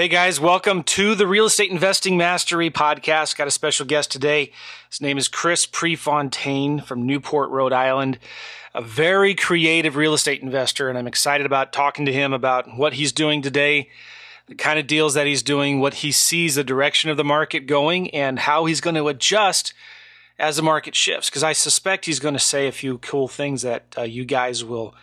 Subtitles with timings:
[0.00, 3.36] Hey guys, welcome to the Real Estate Investing Mastery Podcast.
[3.36, 4.50] Got a special guest today.
[4.88, 8.18] His name is Chris Prefontaine from Newport, Rhode Island.
[8.72, 12.94] A very creative real estate investor, and I'm excited about talking to him about what
[12.94, 13.90] he's doing today,
[14.46, 17.66] the kind of deals that he's doing, what he sees the direction of the market
[17.66, 19.74] going, and how he's going to adjust
[20.38, 21.28] as the market shifts.
[21.28, 24.64] Because I suspect he's going to say a few cool things that uh, you guys
[24.64, 24.94] will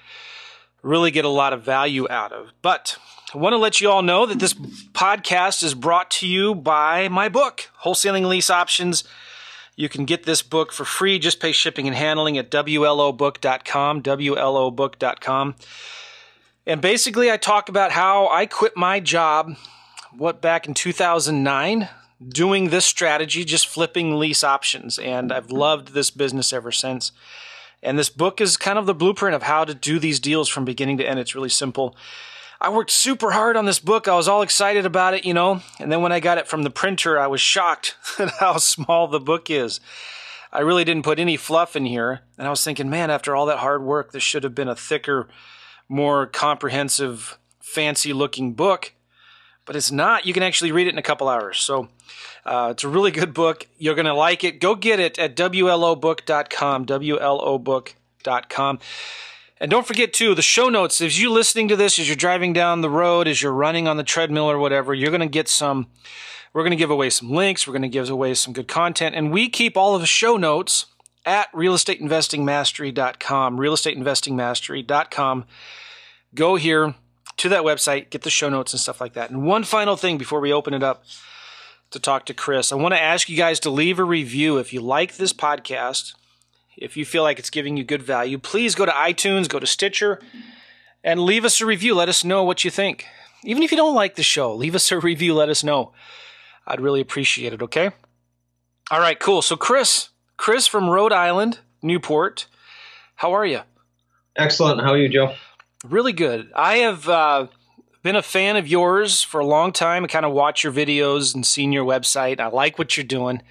[0.82, 2.52] really get a lot of value out of.
[2.64, 2.98] But
[3.34, 7.10] I want to let you all know that this podcast is brought to you by
[7.10, 9.04] my book, Wholesaling Lease Options.
[9.76, 11.20] You can get this book for free.
[11.20, 15.56] Just pay shipping and handling at WLObook.com, WLObook.com.
[16.66, 19.58] And basically, I talk about how I quit my job,
[20.16, 21.90] what, back in 2009,
[22.30, 24.98] doing this strategy, just flipping lease options.
[24.98, 27.12] And I've loved this business ever since.
[27.84, 30.64] And this book is kind of the blueprint of how to do these deals from
[30.64, 31.20] beginning to end.
[31.20, 31.94] It's really simple.
[32.60, 34.08] I worked super hard on this book.
[34.08, 35.62] I was all excited about it, you know.
[35.80, 39.08] And then when I got it from the printer, I was shocked at how small
[39.08, 39.80] the book is.
[40.52, 42.22] I really didn't put any fluff in here.
[42.38, 44.76] And I was thinking, man, after all that hard work, this should have been a
[44.76, 45.28] thicker,
[45.88, 48.94] more comprehensive, fancy looking book.
[49.66, 50.26] But it's not.
[50.26, 51.60] You can actually read it in a couple hours.
[51.60, 51.90] So
[52.46, 53.68] uh, it's a really good book.
[53.78, 54.60] You're going to like it.
[54.60, 58.80] Go get it at WLObook.com, WLObook.com.
[59.60, 61.02] And don't forget too, the show notes.
[61.02, 63.98] As you listening to this, as you're driving down the road, as you're running on
[63.98, 65.88] the treadmill or whatever, you're going to get some.
[66.54, 67.68] We're going to give away some links.
[67.68, 70.38] We're going to give away some good content, and we keep all of the show
[70.38, 70.88] notes
[71.26, 73.58] at realestateinvestingmastery.com.
[73.58, 75.46] Realestateinvestingmastery.com.
[76.34, 76.96] Go here
[77.38, 79.30] to that website, get the show notes and stuff like that.
[79.30, 81.04] And one final thing before we open it up
[81.92, 84.74] to talk to Chris, I want to ask you guys to leave a review if
[84.74, 86.14] you like this podcast
[86.78, 89.66] if you feel like it's giving you good value, please go to iTunes, go to
[89.66, 90.20] Stitcher,
[91.04, 91.96] and leave us a review.
[91.96, 93.06] Let us know what you think.
[93.44, 95.34] Even if you don't like the show, leave us a review.
[95.34, 95.92] Let us know.
[96.66, 97.92] I'd really appreciate it, okay?
[98.92, 99.42] All right, cool.
[99.42, 102.48] So, Chris, Chris from Rhode Island, Newport,
[103.16, 103.62] how are you?
[104.36, 104.82] Excellent.
[104.82, 105.34] How are you, Joe?
[105.86, 106.52] Really good.
[106.56, 107.48] I have uh,
[108.04, 110.04] been a fan of yours for a long time.
[110.04, 112.40] I kind of watch your videos and seen your website.
[112.40, 113.42] I like what you're doing.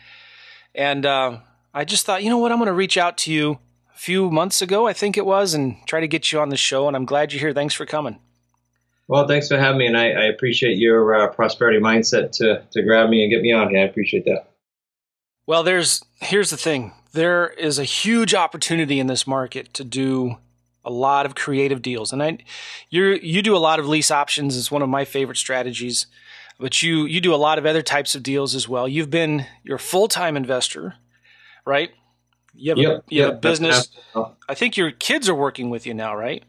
[0.75, 1.39] And uh,
[1.77, 3.59] I just thought, you know what, I'm going to reach out to you
[3.95, 6.57] a few months ago, I think it was, and try to get you on the
[6.57, 6.89] show.
[6.89, 7.53] And I'm glad you're here.
[7.53, 8.19] Thanks for coming.
[9.09, 12.83] Well, thanks for having me, and I, I appreciate your uh, prosperity mindset to to
[12.83, 13.81] grab me and get me on here.
[13.81, 14.49] I appreciate that.
[15.47, 16.93] Well, there's here's the thing.
[17.13, 20.39] There is a huge opportunity in this market to do
[20.83, 22.39] a lot of creative deals, and I
[22.89, 24.57] you you do a lot of lease options.
[24.57, 26.07] It's one of my favorite strategies,
[26.59, 28.89] but you you do a lot of other types of deals as well.
[28.89, 30.95] You've been you're full time investor
[31.67, 31.91] right?
[32.55, 33.89] You have, yep, a, you yep, have a business.
[34.15, 34.33] Oh.
[34.49, 36.43] I think your kids are working with you now, right?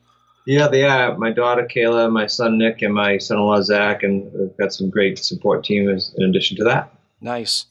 [0.46, 1.18] Yeah, they are.
[1.18, 5.20] My daughter Kayla, my son Nick, and my son-in-law Zach, and we've got some great
[5.20, 6.94] support team in addition to that.
[7.20, 7.66] Nice.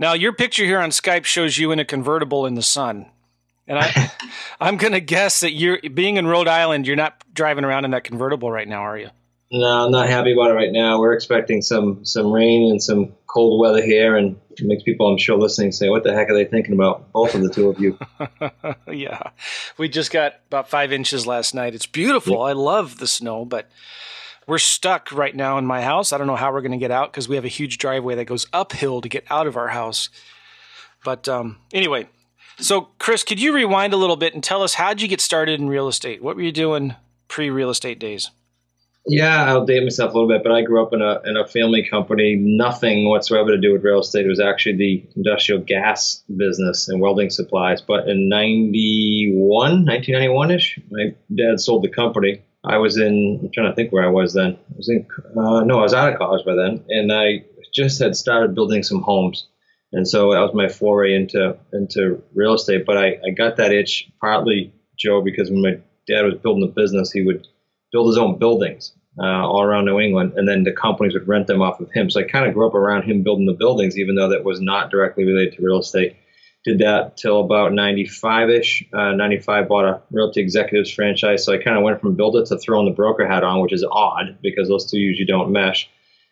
[0.00, 3.06] Now, your picture here on Skype shows you in a convertible in the sun,
[3.68, 4.10] and I,
[4.60, 6.88] I'm going to guess that you're being in Rhode Island.
[6.88, 9.10] You're not driving around in that convertible right now, are you?
[9.56, 10.98] No, I'm not happy about it right now.
[10.98, 15.16] We're expecting some some rain and some cold weather here, and it makes people, I'm
[15.16, 17.78] sure, listening say, "What the heck are they thinking about?" Both of the two of
[17.78, 17.96] you.
[18.92, 19.30] yeah,
[19.78, 21.72] we just got about five inches last night.
[21.72, 22.42] It's beautiful.
[22.42, 23.70] I love the snow, but
[24.48, 26.12] we're stuck right now in my house.
[26.12, 28.16] I don't know how we're going to get out because we have a huge driveway
[28.16, 30.08] that goes uphill to get out of our house.
[31.04, 32.08] But um, anyway,
[32.58, 35.60] so Chris, could you rewind a little bit and tell us how'd you get started
[35.60, 36.24] in real estate?
[36.24, 36.96] What were you doing
[37.28, 38.32] pre real estate days?
[39.06, 41.46] Yeah, I'll date myself a little bit, but I grew up in a in a
[41.46, 44.24] family company, nothing whatsoever to do with real estate.
[44.24, 47.82] It was actually the industrial gas business and welding supplies.
[47.82, 52.42] But in 91, 1991-ish, my dad sold the company.
[52.64, 54.52] I was in, I'm trying to think where I was then.
[54.56, 58.00] I was in, uh, no, I was out of college by then, and I just
[58.00, 59.46] had started building some homes.
[59.92, 62.86] And so that was my foray into into real estate.
[62.86, 65.74] But I, I got that itch partly, Joe, because when my
[66.08, 67.46] dad was building the business, he would
[67.94, 71.46] build his own buildings uh, all around New England, and then the companies would rent
[71.46, 72.10] them off of him.
[72.10, 74.60] So I kind of grew up around him building the buildings, even though that was
[74.60, 76.16] not directly related to real estate.
[76.64, 78.84] Did that till about 95 ish.
[78.92, 81.44] Uh, 95 bought a Realty Executives franchise.
[81.44, 83.86] So I kind of went from builder to throwing the broker hat on, which is
[83.88, 85.88] odd because those two usually don't mesh.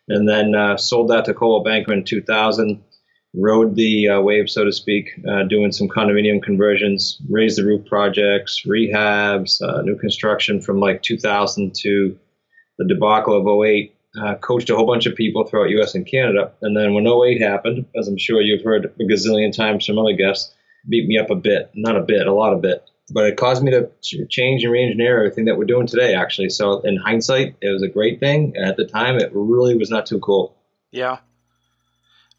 [0.09, 2.83] And then uh, sold that to Coldwell Banker in 2000.
[3.33, 7.85] Rode the uh, wave, so to speak, uh, doing some condominium conversions, raised the roof
[7.85, 12.17] projects, rehabs, uh, new construction from like 2000 to
[12.77, 13.95] the debacle of 08.
[14.21, 15.95] Uh, coached a whole bunch of people throughout U.S.
[15.95, 19.87] and Canada, and then when 08 happened, as I'm sure you've heard a gazillion times
[19.87, 20.53] from other guests,
[20.87, 23.63] beat me up a bit, not a bit, a lot of bit, but it caused
[23.63, 23.89] me to
[24.29, 26.13] change and re-engineer everything that we're doing today.
[26.13, 28.55] Actually, so in hindsight, it was a great thing.
[28.55, 30.55] At the time, it really was not too cool.
[30.91, 31.17] Yeah,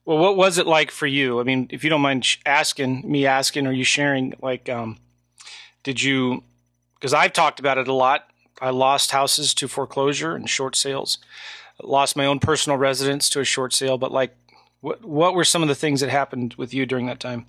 [0.05, 1.41] well, what was it like for you?
[1.41, 4.99] I mean, if you don't mind asking me asking, or you sharing, like, um,
[5.83, 6.43] did you?
[6.95, 8.29] Because I've talked about it a lot.
[8.61, 11.19] I lost houses to foreclosure and short sales.
[11.83, 13.99] lost my own personal residence to a short sale.
[13.99, 14.37] But like,
[14.81, 17.47] what what were some of the things that happened with you during that time?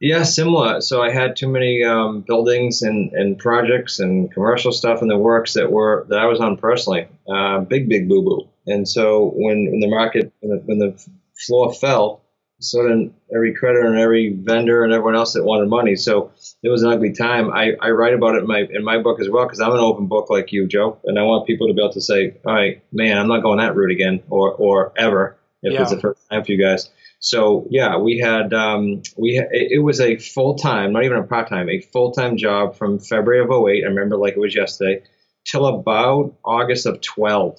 [0.00, 0.80] Yeah, similar.
[0.80, 5.16] So I had too many um, buildings and, and projects and commercial stuff in the
[5.16, 7.06] works that were that I was on personally.
[7.32, 8.48] Uh, big, big boo boo.
[8.66, 11.06] And so when, when the market when the, when the
[11.46, 12.22] floor fell,
[12.60, 15.96] so then every creditor and every vendor and everyone else that wanted money.
[15.96, 17.50] So it was an ugly time.
[17.52, 19.78] I, I write about it in my in my book as well because I'm an
[19.78, 22.54] open book like you, Joe, and I want people to be able to say, "All
[22.54, 25.82] right, man, I'm not going that route again," or or ever if yeah.
[25.82, 26.90] it's the first time for you guys.
[27.18, 31.22] So yeah, we had um, we ha- it was a full time, not even a
[31.22, 33.84] part time, a full time job from February of 08.
[33.84, 35.02] I remember like it was yesterday
[35.44, 37.58] till about August of 12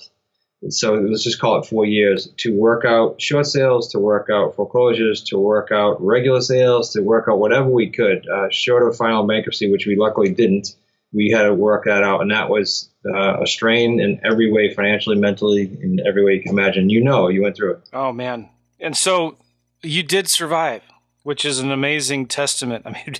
[0.70, 4.56] so let's just call it four years to work out short sales, to work out
[4.56, 8.96] foreclosures, to work out regular sales, to work out whatever we could, uh, short of
[8.96, 10.76] final bankruptcy, which we luckily didn't.
[11.12, 14.74] We had to work that out, and that was uh, a strain in every way,
[14.74, 16.90] financially, mentally, in every way you can imagine.
[16.90, 17.82] You know, you went through it.
[17.94, 18.50] Oh man!
[18.80, 19.38] And so
[19.84, 20.82] you did survive,
[21.22, 22.84] which is an amazing testament.
[22.88, 23.16] I mean,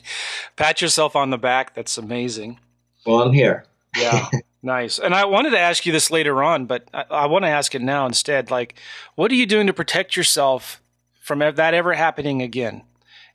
[0.56, 1.76] pat yourself on the back.
[1.76, 2.60] That's amazing.
[3.06, 3.66] Well, I'm here.
[3.96, 4.28] Yeah.
[4.66, 4.98] Nice.
[4.98, 7.76] And I wanted to ask you this later on, but I, I, want to ask
[7.76, 8.50] it now instead.
[8.50, 8.80] Like,
[9.16, 10.82] what are you doing to protect yourself
[11.20, 12.84] from that ever happening again?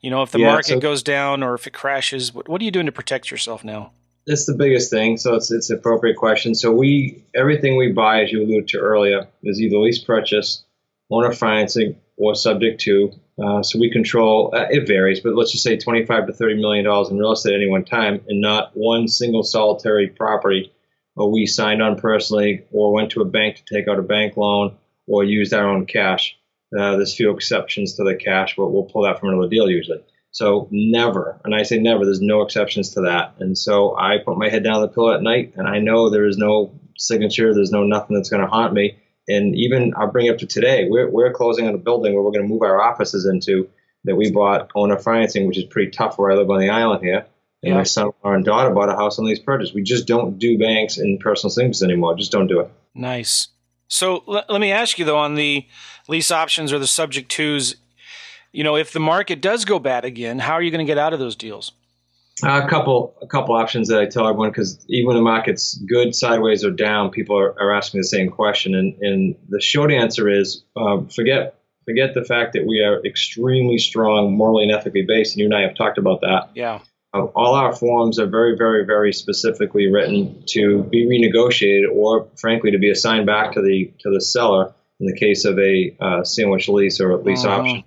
[0.01, 2.63] You know, if the yeah, market so goes down or if it crashes, what, what
[2.63, 3.93] are you doing to protect yourself now?
[4.27, 5.19] That's the biggest thing.
[5.19, 6.55] So it's it's an appropriate question.
[6.55, 10.65] So we everything we buy, as you alluded to earlier, is either lease purchase,
[11.11, 13.13] owner financing, or subject to.
[13.43, 14.55] Uh, so we control.
[14.55, 17.55] Uh, it varies, but let's just say twenty-five to thirty million dollars in real estate
[17.55, 20.73] at any one time, and not one single solitary property
[21.19, 24.37] or we signed on personally or went to a bank to take out a bank
[24.37, 24.77] loan
[25.07, 26.39] or used our own cash.
[26.79, 29.69] Uh, there's a few exceptions to the cash, but we'll pull that from another deal
[29.69, 30.03] usually.
[30.31, 33.35] So never, and I say never, there's no exceptions to that.
[33.41, 36.09] And so I put my head down on the pillow at night and I know
[36.09, 38.99] there is no signature, there's no nothing that's going to haunt me.
[39.27, 42.31] And even I'll bring up to today, we're, we're closing on a building where we're
[42.31, 43.69] going to move our offices into
[44.05, 47.03] that we bought owner financing, which is pretty tough where I live on the island
[47.03, 47.27] here
[47.63, 47.79] and yeah.
[47.79, 49.73] my son and daughter bought a house on lease purchase.
[49.73, 52.17] We just don't do banks and personal things anymore.
[52.17, 52.71] Just don't do it.
[52.95, 53.49] Nice.
[53.89, 55.67] So l- let me ask you though on the
[56.09, 57.77] lease options or the subject twos,
[58.53, 60.99] you know, if the market does go bad again, how are you going to get
[60.99, 61.73] out of those deals?
[62.43, 65.77] Uh, a couple, a couple options that I tell everyone because even when the market's
[65.77, 69.91] good, sideways, or down, people are, are asking the same question, and, and the short
[69.91, 75.05] answer is um, forget forget the fact that we are extremely strong, morally and ethically
[75.07, 76.51] based, and you and I have talked about that.
[76.55, 76.79] Yeah.
[77.15, 82.79] All our forms are very, very, very specifically written to be renegotiated, or frankly, to
[82.79, 86.69] be assigned back to the to the seller in the case of a uh, sandwich
[86.69, 87.61] lease or a lease uh-huh.
[87.61, 87.85] option.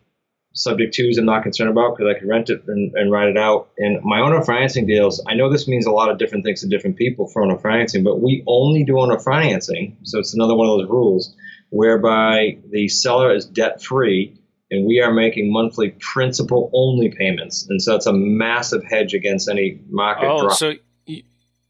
[0.53, 3.37] Subject twos, I'm not concerned about because I can rent it and, and write it
[3.37, 3.69] out.
[3.77, 6.67] And my owner financing deals, I know this means a lot of different things to
[6.67, 10.67] different people for owner financing, but we only do owner financing, so it's another one
[10.67, 11.35] of those rules
[11.69, 14.40] whereby the seller is debt free
[14.71, 19.49] and we are making monthly principal only payments, and so it's a massive hedge against
[19.49, 20.57] any market oh, drop.
[20.57, 20.73] so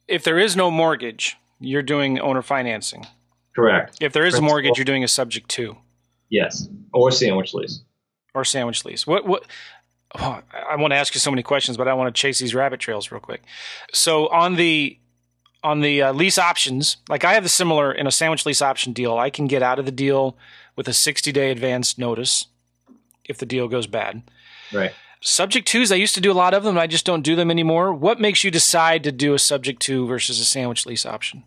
[0.08, 3.06] if there is no mortgage, you're doing owner financing.
[3.56, 3.98] Correct.
[4.02, 4.48] If there is principal.
[4.48, 5.78] a mortgage, you're doing a subject to.
[6.30, 7.82] Yes, or sandwich lease.
[8.34, 9.06] Or sandwich lease.
[9.06, 9.46] What what?
[10.14, 12.54] Oh, I want to ask you so many questions, but I want to chase these
[12.54, 13.42] rabbit trails real quick.
[13.94, 15.00] So on the
[15.64, 18.94] on the uh, lease options, like I have the similar in a sandwich lease option
[18.94, 20.38] deal, I can get out of the deal
[20.76, 22.46] with a 60 day advance notice
[23.26, 24.24] if the deal goes bad.
[24.74, 24.92] Right.
[25.24, 26.80] Subject twos, I used to do a lot of them.
[26.80, 27.94] I just don't do them anymore.
[27.94, 31.44] What makes you decide to do a subject two versus a sandwich lease option?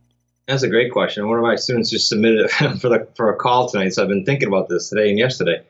[0.46, 1.28] That's a great question.
[1.28, 2.50] One of my students just submitted
[2.80, 5.62] for the for a call tonight, so I've been thinking about this today and yesterday.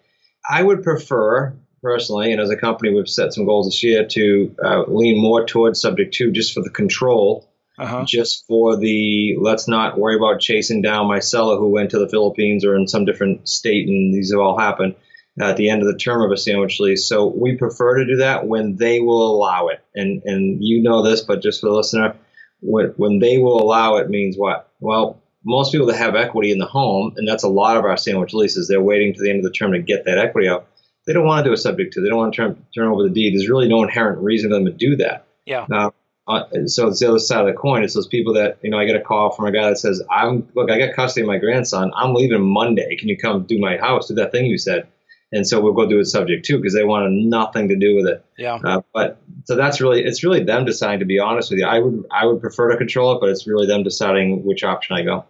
[0.49, 4.54] I would prefer personally, and as a company, we've set some goals this year to
[4.62, 8.04] uh, lean more towards subject two, just for the control, uh-huh.
[8.06, 12.08] just for the let's not worry about chasing down my seller who went to the
[12.08, 14.94] Philippines or in some different state, and these have all happened
[15.41, 17.09] at the end of the term of a sandwich lease.
[17.09, 19.85] So we prefer to do that when they will allow it.
[19.95, 22.17] And and you know this, but just for the listener,
[22.61, 24.71] when, when they will allow it means what?
[24.81, 27.97] Well, most people that have equity in the home, and that's a lot of our
[27.97, 30.69] sandwich leases, they're waiting to the end of the term to get that equity out.
[31.07, 32.00] they don't want to do a subject to.
[32.00, 33.35] They don't want to turn turn over the deed.
[33.35, 35.26] There's really no inherent reason for them to do that.
[35.45, 35.67] Yeah.
[35.69, 35.93] Now,
[36.26, 37.83] uh, so it's the other side of the coin.
[37.85, 38.79] It's those people that you know.
[38.79, 41.26] I get a call from a guy that says, "I'm look, I got custody of
[41.26, 41.93] my grandson.
[41.95, 42.97] I'm leaving Monday.
[42.97, 44.09] Can you come do my house?
[44.09, 44.87] Do that thing you said."
[45.33, 48.07] And so we'll go do a subject to because they want nothing to do with
[48.07, 48.25] it.
[48.38, 48.61] Yeah.
[48.62, 51.00] Uh, but so that's really it's really them deciding.
[51.00, 53.47] To be honest with you, I would I would prefer to control it, but it's
[53.47, 55.25] really them deciding which option I go.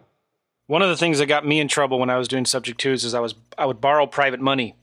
[0.67, 3.03] One of the things that got me in trouble when I was doing subject twos
[3.03, 4.75] is I was I would borrow private money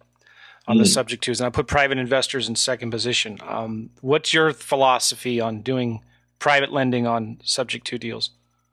[0.69, 3.39] on the subject twos, and I put private investors in second position.
[3.47, 6.03] Um, what's your philosophy on doing
[6.39, 8.31] private lending on subject two deals?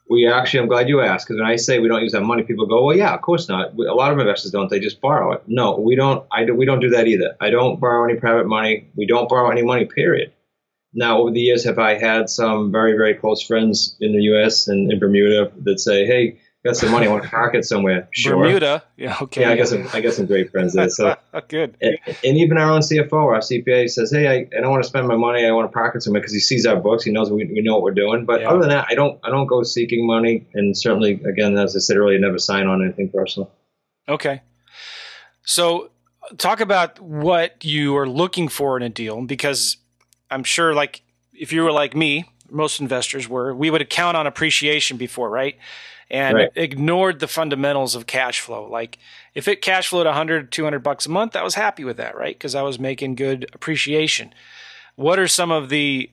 [0.09, 2.41] We actually, I'm glad you asked because when I say we don't use that money,
[2.41, 5.33] people go, "Well, yeah, of course not." A lot of investors don't; they just borrow
[5.33, 5.43] it.
[5.47, 6.25] No, we don't.
[6.31, 7.35] I do, we don't do that either.
[7.39, 8.87] I don't borrow any private money.
[8.95, 9.85] We don't borrow any money.
[9.85, 10.31] Period.
[10.93, 14.67] Now, over the years, have I had some very, very close friends in the U.S.
[14.67, 17.07] and in Bermuda that say, "Hey, got some money.
[17.07, 18.35] I want to park it somewhere." Sure.
[18.35, 19.41] Bermuda, yeah, okay.
[19.41, 20.89] Yeah, I guess some, I got some great friends there.
[20.89, 21.15] So
[21.47, 21.77] good.
[21.81, 24.89] And, and, even our own CFO, our CPA, says, "Hey, I, I don't want to
[24.89, 25.45] spend my money.
[25.45, 27.03] I want to park it somewhere because he sees our books.
[27.03, 28.49] He knows we, we know what we're doing." But Yeah.
[28.49, 31.79] other than that, I don't I don't go seeking money, and certainly, again, as I
[31.79, 33.51] said earlier, never sign on anything personal.
[34.07, 34.41] Okay.
[35.43, 35.91] So,
[36.37, 39.77] talk about what you are looking for in a deal because
[40.29, 41.01] I'm sure, like,
[41.33, 45.57] if you were like me, most investors were, we would count on appreciation before, right?
[46.11, 46.51] And Right.
[46.55, 48.67] ignored the fundamentals of cash flow.
[48.67, 48.97] Like,
[49.35, 52.35] if it cash flowed 100, 200 bucks a month, I was happy with that, right?
[52.35, 54.33] Because I was making good appreciation.
[54.95, 56.09] What are some of the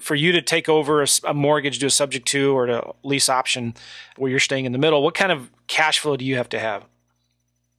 [0.00, 3.74] for you to take over a mortgage to a subject to or to lease option
[4.16, 5.02] where you're staying in the middle?
[5.02, 6.84] What kind of cash flow do you have to have?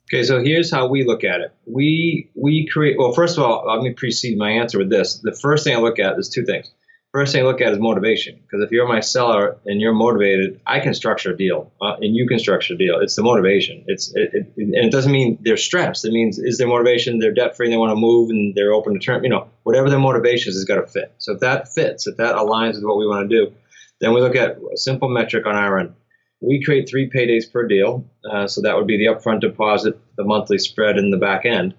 [0.09, 1.51] Okay, so here's how we look at it.
[1.65, 2.97] We we create.
[2.97, 5.19] Well, first of all, let me precede my answer with this.
[5.23, 6.71] The first thing I look at is two things.
[7.15, 10.59] First thing I look at is motivation, because if you're my seller and you're motivated,
[10.67, 12.99] I can structure a deal, uh, and you can structure a deal.
[12.99, 13.85] It's the motivation.
[13.87, 16.03] It's it, it, and it doesn't mean they're stressed.
[16.03, 17.19] It means is their motivation?
[17.19, 19.23] They're debt free they want to move and they're open to term.
[19.23, 21.13] You know, whatever their motivation is, has got to fit.
[21.19, 23.53] So if that fits, if that aligns with what we want to do,
[24.01, 25.93] then we look at a simple metric on our end.
[26.41, 28.03] We create three paydays per deal.
[28.29, 31.75] Uh, so that would be the upfront deposit, the monthly spread, and the back end.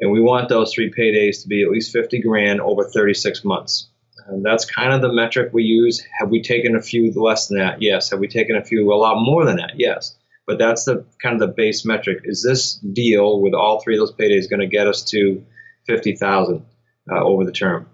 [0.00, 3.90] And we want those three paydays to be at least 50 grand over 36 months.
[4.28, 6.04] And that's kind of the metric we use.
[6.18, 7.80] Have we taken a few less than that?
[7.80, 8.10] Yes.
[8.10, 9.72] Have we taken a few a lot more than that?
[9.76, 10.16] Yes.
[10.46, 12.20] But that's the kind of the base metric.
[12.24, 15.44] Is this deal with all three of those paydays going to get us to
[15.86, 16.64] 50,000
[17.10, 17.88] uh, over the term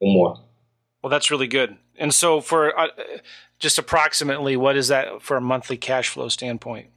[0.00, 0.36] or more?
[1.02, 1.76] Well, that's really good.
[1.96, 2.88] And so, for uh,
[3.58, 6.88] just approximately, what is that for a monthly cash flow standpoint?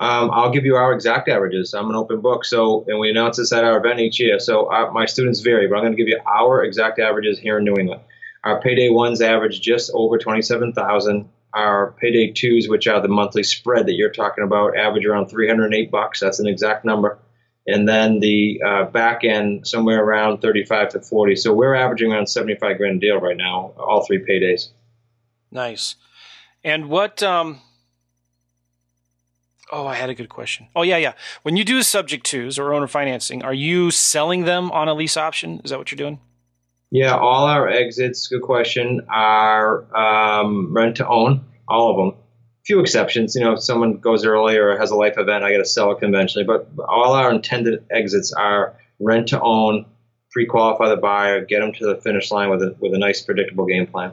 [0.00, 1.72] Um, I'll give you our exact averages.
[1.72, 4.40] I'm an open book, so and we announce this at our event each year.
[4.40, 7.58] So our, my students vary, but I'm going to give you our exact averages here
[7.58, 8.02] in New England.
[8.42, 11.28] Our payday ones average just over twenty-seven thousand.
[11.54, 15.88] Our payday twos, which are the monthly spread that you're talking about, average around 308
[15.88, 16.18] bucks.
[16.18, 17.20] That's an exact number.
[17.64, 21.36] And then the uh, back end somewhere around 35 to 40.
[21.36, 24.70] So we're averaging around 75 grand a deal right now, all three paydays.
[25.52, 25.94] Nice.
[26.64, 27.22] And what?
[27.22, 27.60] Um,
[29.72, 30.68] oh, I had a good question.
[30.74, 31.14] Oh, yeah, yeah.
[31.42, 35.16] When you do subject twos or owner financing, are you selling them on a lease
[35.16, 35.60] option?
[35.64, 36.20] Is that what you're doing?
[36.90, 42.22] Yeah, all our exits, good question, are um, rent to own, all of them.
[42.64, 45.58] Few exceptions, you know, if someone goes early or has a life event, I got
[45.58, 46.46] to sell it conventionally.
[46.46, 49.86] But all our intended exits are rent to own,
[50.30, 53.66] pre-qualify the buyer, get them to the finish line with a with a nice predictable
[53.66, 54.12] game plan.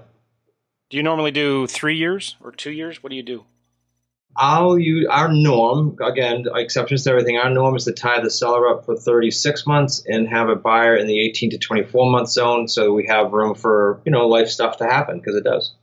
[0.89, 3.01] Do you normally do three years or two years?
[3.01, 3.45] What do you do?
[4.35, 7.37] I'll use our norm again, exceptions to everything.
[7.37, 10.95] Our norm is to tie the seller up for 36 months and have a buyer
[10.95, 14.47] in the 18 to 24 month zone, so we have room for you know life
[14.47, 15.73] stuff to happen because it does.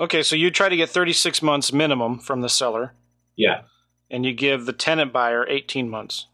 [0.00, 2.94] Okay, so you try to get 36 months minimum from the seller,
[3.36, 3.62] Yeah,
[4.10, 6.26] and you give the tenant buyer 18 months.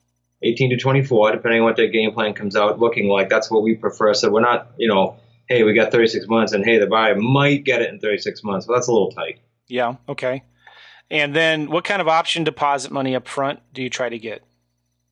[0.43, 3.29] 18 to 24, depending on what their game plan comes out looking like.
[3.29, 4.15] That's what we prefer.
[4.15, 5.17] So we're not, you know,
[5.51, 8.67] hey, we got 36 months, and hey, the buyer might get it in 36 months.
[8.67, 9.41] Well, that's a little tight.
[9.69, 10.43] Yeah, okay.
[11.11, 14.43] And then what kind of option deposit money up front do you try to get?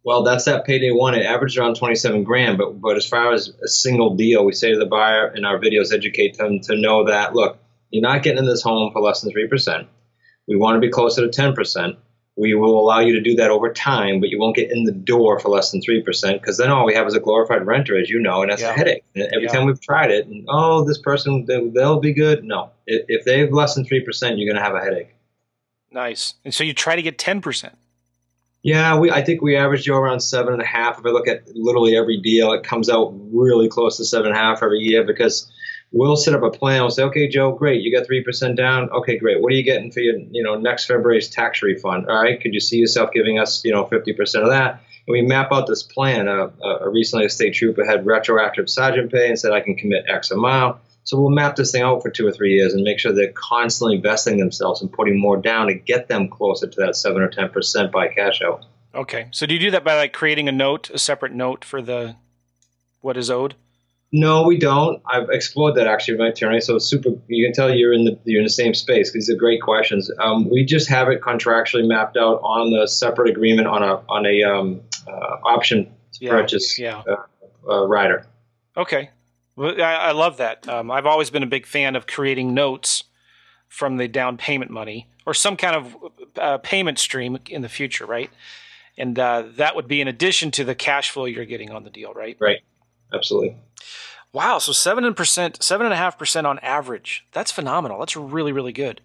[0.05, 1.15] Well, that's that payday one.
[1.15, 4.73] It averaged around 27 grand, but but as far as a single deal, we say
[4.73, 7.59] to the buyer in our videos, educate them to know that look,
[7.91, 9.89] you're not getting in this home for less than three percent.
[10.47, 11.97] We want to be closer to 10 percent.
[12.37, 14.93] We will allow you to do that over time, but you won't get in the
[14.93, 17.99] door for less than three percent because then all we have is a glorified renter,
[18.01, 18.71] as you know, and that's Yeah.
[18.71, 19.05] a headache.
[19.17, 19.53] And every Yeah.
[19.53, 22.45] time we've tried it, and oh, this person they, they'll be good.
[22.45, 25.09] No, if, if they have less than three percent, you're going to have a headache.
[25.91, 26.35] Nice.
[26.45, 27.73] And so you try to get 10%.
[28.63, 30.99] Yeah, we I think we average you around seven and a half.
[30.99, 34.37] If I look at literally every deal, it comes out really close to seven and
[34.37, 35.51] a half every year because
[35.93, 36.83] we'll set up a plan.
[36.83, 38.91] We'll say, okay, Joe, great, you got three percent down.
[38.91, 39.41] Okay, great.
[39.41, 42.09] What are you getting for your you know next February's tax refund?
[42.09, 44.83] All right, could you see yourself giving us you know fifty percent of that?
[45.07, 46.29] And we map out this plan.
[46.29, 50.05] Uh, uh, recently, a state trooper had retroactive sergeant pay and said, I can commit
[50.09, 50.81] X amount.
[51.09, 53.33] So we'll map this thing out for two or three years and make sure they're
[53.33, 57.31] constantly investing themselves and putting more down to get them closer to that seven or
[57.31, 58.67] ten percent by cash out.
[58.95, 59.29] Okay.
[59.31, 62.17] So do you do that by like creating a note, a separate note for the
[63.01, 63.55] what is owed?
[64.13, 65.01] No, we don't.
[65.07, 67.09] I've explored that actually with my attorney, so it's super.
[67.27, 69.11] You can tell you're in the you're in the same space.
[69.11, 70.11] These are great questions.
[70.21, 74.27] Um, we just have it contractually mapped out on the separate agreement on a on
[74.27, 77.03] a um, uh, option Yeah, purchase yeah.
[77.09, 77.17] Uh,
[77.67, 78.27] uh, rider.
[78.77, 79.09] Okay.
[79.59, 80.69] Well, I, I love that.
[80.69, 83.03] Um, I've always been a big fan of creating notes
[83.67, 85.97] from the down payment money or some kind of
[86.37, 88.31] uh, payment stream in the future, right?
[88.97, 91.91] And uh, that would be in addition to the cash flow you're getting on the
[91.91, 92.37] deal, right?
[92.41, 92.61] Right.
[93.13, 93.57] Absolutely.
[94.33, 94.59] Wow.
[94.59, 97.27] So seven percent, seven and a half percent on average.
[97.33, 97.99] That's phenomenal.
[97.99, 99.01] That's really, really good.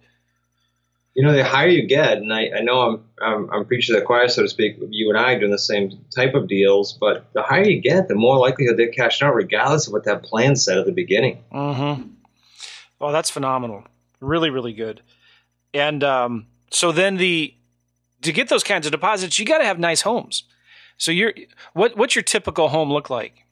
[1.14, 4.00] You know, the higher you get, and I, I know I'm, I'm I'm preaching to
[4.00, 4.76] the choir, so to speak.
[4.90, 8.16] You and I doing the same type of deals, but the higher you get, the
[8.16, 11.44] more likelihood they're cashing out, regardless of what that plan said at the beginning.
[11.52, 12.08] Mm-hmm.
[13.00, 13.84] Oh, that's phenomenal.
[14.20, 15.02] Really, really good.
[15.72, 17.54] And um, so then the
[18.22, 20.44] to get those kinds of deposits, you got to have nice homes.
[20.96, 21.34] So you're
[21.74, 23.43] what what's your typical home look like?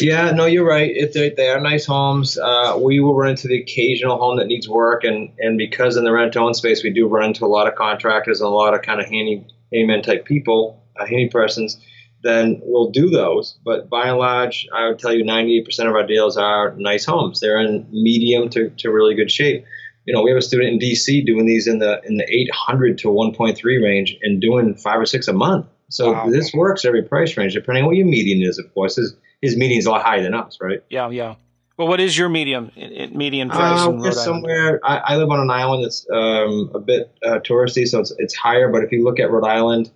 [0.00, 0.90] Yeah, no, you're right.
[0.92, 4.46] If they, they are nice homes, uh, we will run into the occasional home that
[4.46, 7.48] needs work, and and because in the rent own space, we do run into a
[7.48, 11.28] lot of contractors and a lot of kind of handy handyman type people, uh, handy
[11.28, 11.78] persons.
[12.22, 13.58] Then we'll do those.
[13.64, 17.40] But by and large, I would tell you 98% of our deals are nice homes.
[17.40, 19.64] They're in medium to, to really good shape.
[20.04, 22.98] You know, we have a student in DC doing these in the in the 800
[22.98, 25.66] to 1.3 range and doing five or six a month.
[25.88, 26.28] So Wow.
[26.28, 28.58] this works every price range, depending on what your median is.
[28.58, 30.80] Of course, his his median's a lot higher than us, right?
[30.88, 31.34] Yeah, yeah.
[31.76, 34.80] Well, what is your medium median price Uh, Rhode somewhere.
[34.84, 38.34] I, I live on an island that's um, a bit uh, touristy, so it's it's
[38.34, 38.68] higher.
[38.68, 39.90] But if you look at Rhode Island,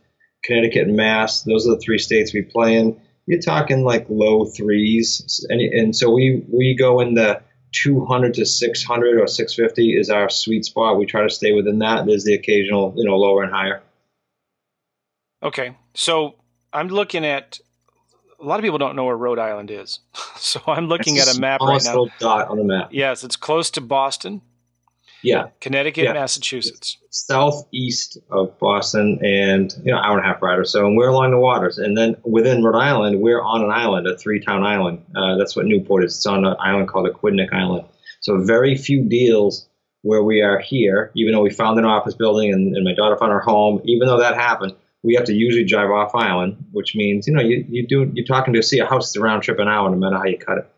[0.45, 2.99] Connecticut, and Mass, those are the three states we play in.
[3.27, 7.43] You're talking like low threes, and and so we we go in the
[7.83, 10.97] 200 to 600 or 650 is our sweet spot.
[10.99, 12.07] We try to stay within that.
[12.07, 13.83] There's the occasional, you know, lower and higher.
[15.43, 16.37] Okay, so
[16.73, 17.59] I'm looking at.
[18.45, 20.01] A lot of people don't know where Rhode Island is,
[20.37, 21.91] so I'm looking It's at a map right now.
[21.91, 22.91] little dot on the map.
[22.93, 24.43] Yes, it's close to Boston,
[25.23, 26.13] Yeah, Connecticut, Yeah.
[26.13, 26.99] Massachusetts.
[27.11, 31.09] southeast of Boston and you know hour and a half ride or so, and we're
[31.09, 31.79] along the waters.
[31.79, 35.03] And then within Rhode Island, we're on an island, a three-town island.
[35.17, 36.15] Uh, that's what Newport is.
[36.17, 37.87] It's on an island called Aquidneck Island.
[38.21, 39.67] So very few deals
[40.03, 43.17] where we are here, even though we found an office building and, and my daughter
[43.17, 43.81] found her home.
[43.85, 47.43] Even though that happened, we have to usually drive off island, which means you know
[47.43, 49.89] you you do you're talking to see a house that's a round trip an hour,
[49.91, 50.71] no matter how you cut it.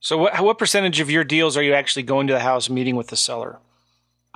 [0.00, 2.96] So, what what percentage of your deals are you actually going to the house, meeting
[2.96, 3.58] with the seller?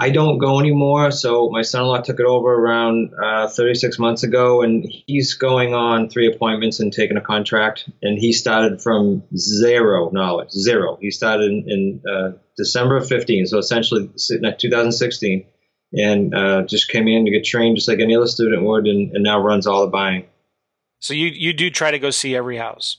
[0.01, 1.11] I don't go anymore.
[1.11, 6.09] So my son-in-law took it over around uh, 36 months ago, and he's going on
[6.09, 7.87] three appointments and taking a contract.
[8.01, 10.97] And he started from zero knowledge, zero.
[11.03, 15.45] He started in, in uh, December of 15, so essentially 2016,
[15.93, 19.13] and uh, just came in to get trained just like any other student would, and,
[19.13, 20.27] and now runs all the buying.
[21.01, 22.99] So you you do try to go see every house.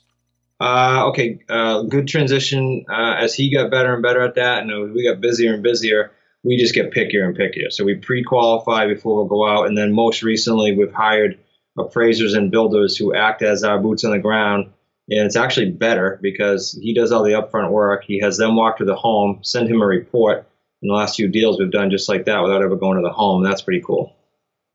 [0.60, 2.86] Uh, okay, uh, good transition.
[2.89, 6.12] Uh, as he got better and better at that, and we got busier and busier,
[6.43, 7.71] we just get pickier and pickier.
[7.71, 11.39] So we pre-qualify before we'll go out, and then most recently we've hired
[11.77, 14.71] appraisers and builders who act as our boots on the ground.
[15.10, 18.04] And it's actually better because he does all the upfront work.
[18.06, 20.47] He has them walk to the home, send him a report.
[20.82, 23.13] In the last few deals, we've done just like that without ever going to the
[23.13, 23.44] home.
[23.44, 24.15] That's pretty cool.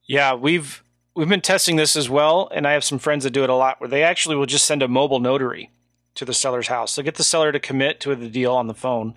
[0.07, 0.83] Yeah, we've
[1.15, 3.55] we've been testing this as well, and I have some friends that do it a
[3.55, 5.71] lot, where they actually will just send a mobile notary
[6.15, 6.95] to the seller's house.
[6.95, 9.15] They'll get the seller to commit to the deal on the phone,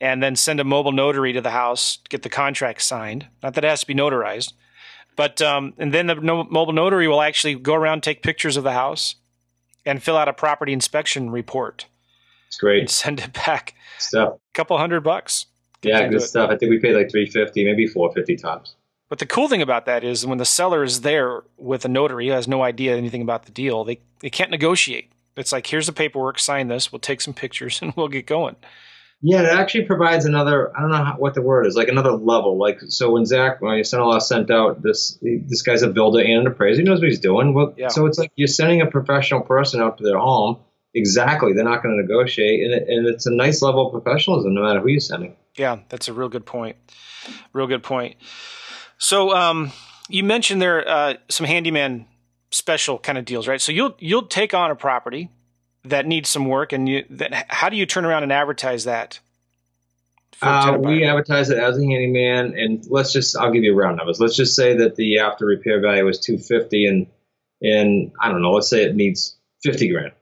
[0.00, 3.26] and then send a mobile notary to the house to get the contract signed.
[3.42, 4.52] Not that it has to be notarized,
[5.16, 8.62] but um, and then the no- mobile notary will actually go around, take pictures of
[8.62, 9.16] the house,
[9.84, 11.86] and fill out a property inspection report
[12.46, 13.74] It's great and send it back.
[13.98, 14.34] stuff.
[14.34, 15.46] A couple hundred bucks.
[15.82, 16.50] Yeah, good stuff.
[16.50, 18.74] I think we paid like 350, maybe 450 tops.
[19.08, 22.26] But the cool thing about that is when the seller is there with a notary
[22.26, 25.12] who has no idea anything about the deal, they, they can't negotiate.
[25.36, 28.56] It's like, here's the paperwork, sign this, we'll take some pictures and we'll get going.
[29.22, 30.76] Yeah, it actually provides another.
[30.76, 31.74] I don't know how, what the word is.
[31.74, 32.58] Like another level.
[32.58, 35.18] Like so, when Zach, when my son-in-law, sent out this.
[35.22, 36.82] This guy's a builder and an appraiser.
[36.82, 37.54] He knows what he's doing.
[37.54, 37.88] Well, Yeah.
[37.88, 40.58] so it's like you're sending a professional person out to their home.
[40.96, 44.54] Exactly, they're not going to negotiate, and, it, and it's a nice level of professionalism,
[44.54, 45.36] no matter who you're sending.
[45.54, 46.76] Yeah, that's a real good point.
[47.52, 48.16] Real good point.
[48.96, 49.72] So um,
[50.08, 52.06] you mentioned there uh, some handyman
[52.50, 53.60] special kind of deals, right?
[53.60, 55.30] So you'll you'll take on a property
[55.84, 59.20] that needs some work, and you that how do you turn around and advertise that?
[60.42, 64.18] Uh, we advertise it as a handyman, and let's just I'll give you round numbers.
[64.18, 67.06] Let's just say that the after repair value was 250, and
[67.60, 70.12] and I don't know, let's say it needs 50 grand.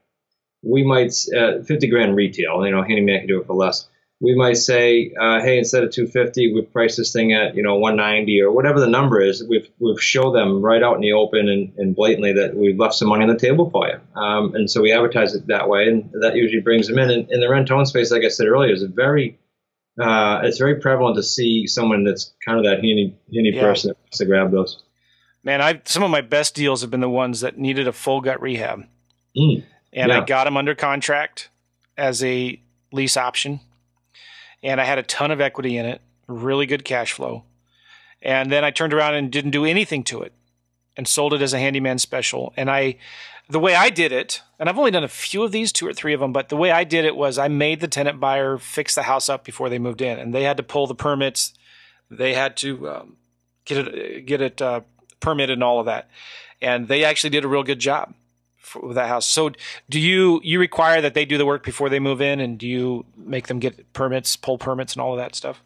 [0.64, 3.88] We might, uh, 50 grand retail, you know, handyman can do it for less.
[4.20, 7.76] We might say, uh, hey, instead of 250, we've priced this thing at, you know,
[7.76, 9.44] 190 or whatever the number is.
[9.46, 12.94] We've, we've show them right out in the open and, and blatantly that we've left
[12.94, 14.20] some money on the table for you.
[14.20, 17.10] Um, and so we advertise it that way, and that usually brings them in.
[17.10, 19.38] And, and the rent-own space, like I said earlier, is a very
[20.00, 23.60] uh, it's very prevalent to see someone that's kind of that handy handy yeah.
[23.60, 24.82] person that wants to grab those.
[25.42, 28.20] Man, I some of my best deals have been the ones that needed a full
[28.20, 28.84] gut rehab,
[29.36, 29.62] mm,
[29.94, 30.20] and yeah.
[30.20, 31.48] I got them under contract
[31.96, 32.60] as a
[32.92, 33.60] lease option,
[34.62, 37.44] and I had a ton of equity in it, really good cash flow,
[38.20, 40.32] and then I turned around and didn't do anything to it,
[40.96, 42.96] and sold it as a handyman special, and I.
[43.46, 45.92] The way I did it, and I've only done a few of these, two or
[45.92, 48.56] three of them, but the way I did it was I made the tenant buyer
[48.56, 51.52] fix the house up before they moved in, and they had to pull the permits,
[52.10, 53.16] they had to um,
[53.66, 54.80] get it get it uh,
[55.20, 56.08] permitted and all of that.
[56.62, 58.14] And they actually did a real good job
[58.64, 59.26] for, with that house.
[59.26, 59.50] So
[59.88, 62.66] do you you require that they do the work before they move in, and do
[62.66, 65.62] you make them get permits, pull permits, and all of that stuff?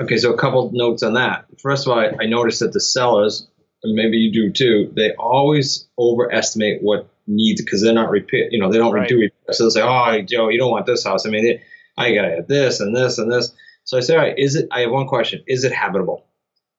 [0.00, 1.46] Okay, so a couple notes on that.
[1.60, 3.48] First of all, I, I noticed that the sellers,
[3.82, 8.48] and maybe you do too, they always overestimate what needs because they're not repair.
[8.50, 9.08] You know, they don't right.
[9.08, 9.52] do repair.
[9.52, 11.60] So they'll say, "Oh, Joe, you don't want this house." I mean,
[11.96, 13.54] I gotta have this and this and this.
[13.84, 16.24] So I say, "All right, is it?" I have one question: Is it habitable?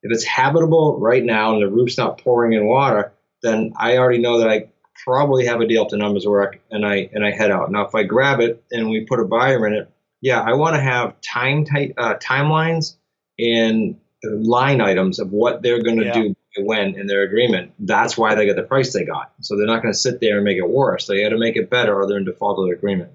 [0.04, 4.20] If it's habitable right now and the roof's not pouring in water, then I already
[4.20, 4.68] know that I
[5.04, 7.72] probably have a deal to numbers work and I and I head out.
[7.72, 9.90] Now if I grab it and we put a buyer in it,
[10.22, 12.96] yeah, I want to have time tight uh, timelines
[13.38, 16.14] and line items of what they're going to yeah.
[16.14, 17.74] do when in their agreement.
[17.80, 19.34] That's why they get the price they got.
[19.42, 21.08] So they're not going to sit there and make it worse.
[21.08, 23.12] They got to make it better, or they're in default of their agreement.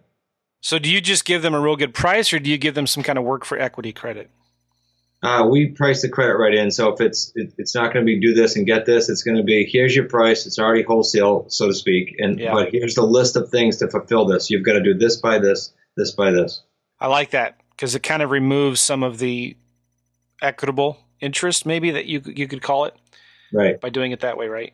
[0.60, 2.86] So do you just give them a real good price, or do you give them
[2.86, 4.30] some kind of work for equity credit?
[5.22, 6.70] Uh, we price the credit right in.
[6.70, 9.22] So if it's it, it's not going to be do this and get this, it's
[9.22, 10.46] going to be here's your price.
[10.46, 12.52] It's already wholesale, so to speak, and yeah.
[12.52, 14.50] but here's the list of things to fulfill this.
[14.50, 16.62] You've got to do this by this, this by this.
[16.98, 19.56] I like that because it kind of removes some of the
[20.40, 22.96] equitable interest, maybe that you you could call it,
[23.52, 23.78] right?
[23.78, 24.72] By doing it that way, right?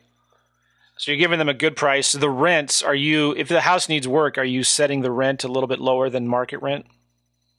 [0.97, 2.13] So you're giving them a good price.
[2.13, 5.49] The rents are you if the house needs work, are you setting the rent a
[5.49, 6.85] little bit lower than market rent?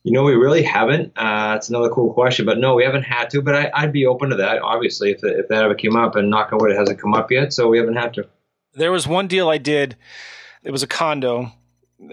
[0.09, 1.12] You know, we really haven't.
[1.18, 3.42] Uh, it's another cool question, but no, we haven't had to.
[3.42, 6.16] But I, would be open to that, obviously, if, if that ever came up.
[6.16, 8.27] And knock on wood, it hasn't come up yet, so we haven't had to.
[8.73, 9.97] There was one deal I did.
[10.62, 11.53] It was a condo.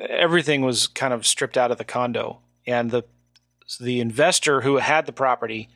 [0.09, 3.03] Everything was kind of stripped out of the condo, and the
[3.79, 5.69] the investor who had the property,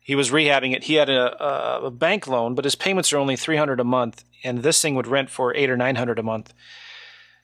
[0.00, 0.84] he was rehabbing it.
[0.84, 4.24] He had a, a, bank loan, but his payments are only three hundred a month,
[4.42, 6.54] and this thing would rent for eight or nine hundred a month.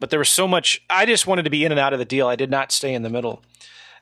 [0.01, 0.83] But there was so much.
[0.89, 2.27] I just wanted to be in and out of the deal.
[2.27, 3.43] I did not stay in the middle.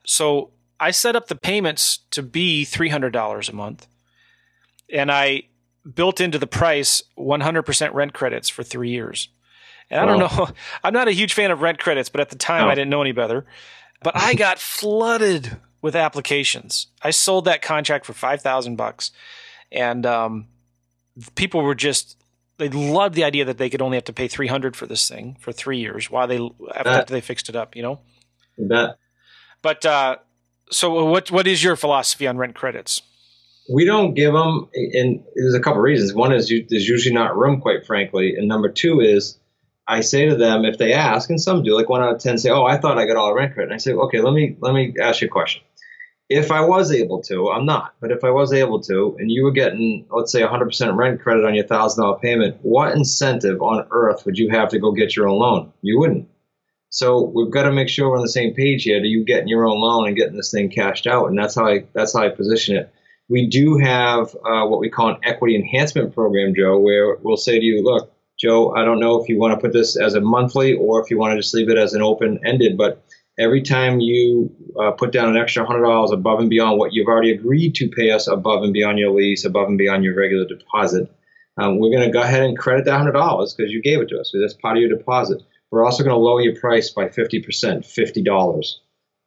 [0.04, 3.86] So I set up the payments to be $300 a month.
[4.92, 5.44] And I
[5.94, 9.28] built into the price 100% rent credits for three years.
[9.90, 10.48] And I don't know,
[10.84, 12.70] I'm not a huge fan of rent credits, but at the time no.
[12.70, 13.46] I didn't know any better.
[14.02, 16.88] But I got flooded with applications.
[17.02, 19.12] I sold that contract for 5000 bucks.
[19.70, 20.48] And um,
[21.34, 22.16] people were just
[22.58, 25.36] they loved the idea that they could only have to pay 300 for this thing
[25.40, 26.38] for 3 years while they
[26.74, 28.00] after, after they fixed it up, you know.
[28.58, 28.98] That
[29.62, 30.16] but uh,
[30.70, 33.02] so, what what is your philosophy on rent credits?
[33.72, 36.12] We don't give them, and there's a couple of reasons.
[36.12, 39.38] One is you, there's usually not room, quite frankly, and number two is
[39.86, 42.38] I say to them if they ask, and some do, like one out of ten
[42.38, 44.34] say, "Oh, I thought I got all the rent credit." And I say, "Okay, let
[44.34, 45.62] me let me ask you a question.
[46.28, 49.44] If I was able to, I'm not, but if I was able to, and you
[49.44, 53.86] were getting, let's say, 100% rent credit on your thousand dollar payment, what incentive on
[53.90, 55.72] earth would you have to go get your own loan?
[55.82, 56.28] You wouldn't.
[56.92, 59.00] So we've got to make sure we're on the same page here.
[59.00, 61.26] Do you getting your own loan and getting this thing cashed out?
[61.28, 62.92] And that's how I that's how I position it.
[63.30, 67.58] We do have uh, what we call an equity enhancement program, Joe, where we'll say
[67.58, 70.20] to you, look, Joe, I don't know if you want to put this as a
[70.20, 73.02] monthly or if you want to just leave it as an open ended, but
[73.38, 77.08] every time you uh, put down an extra hundred dollars above and beyond what you've
[77.08, 80.44] already agreed to pay us above and beyond your lease, above and beyond your regular
[80.46, 81.10] deposit,
[81.56, 84.10] um, we're going to go ahead and credit that hundred dollars because you gave it
[84.10, 84.30] to us.
[84.30, 85.42] So that's part of your deposit.
[85.72, 88.74] We're also going to lower your price by 50%, $50.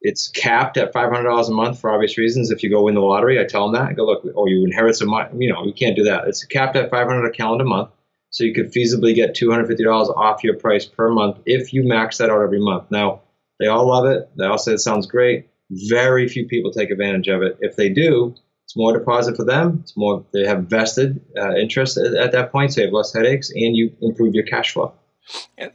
[0.01, 2.51] It's capped at $500 a month for obvious reasons.
[2.51, 3.89] If you go win the lottery, I tell them that.
[3.89, 5.29] I go, look, oh, you inherit some money.
[5.39, 6.27] You know, you can't do that.
[6.27, 7.89] It's capped at 500 a calendar month.
[8.29, 12.29] So you could feasibly get $250 off your price per month if you max that
[12.29, 12.91] out every month.
[12.91, 13.21] Now,
[13.59, 14.29] they all love it.
[14.37, 15.47] They all say it sounds great.
[15.71, 17.57] Very few people take advantage of it.
[17.61, 19.79] If they do, it's more deposit for them.
[19.81, 23.13] It's more they have vested uh, interest at, at that point, so you have less
[23.13, 24.93] headaches, and you improve your cash flow.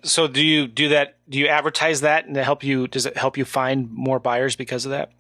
[0.03, 1.17] So do you do that?
[1.29, 2.87] Do you advertise that and help you?
[2.87, 5.13] Does it help you find more buyers because of that?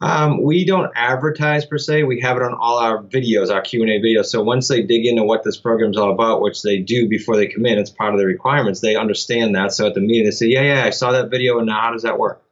[0.00, 2.02] Um, we don't advertise per se.
[2.02, 4.26] We have it on all our videos, our Q and A videos.
[4.26, 7.36] So once they dig into what this program is all about, which they do before
[7.36, 8.80] they come in, it's part of the requirements.
[8.80, 9.72] They understand that.
[9.72, 11.92] So at the meeting, they say, "Yeah, yeah, I saw that video, and now how
[11.92, 12.42] does that work?"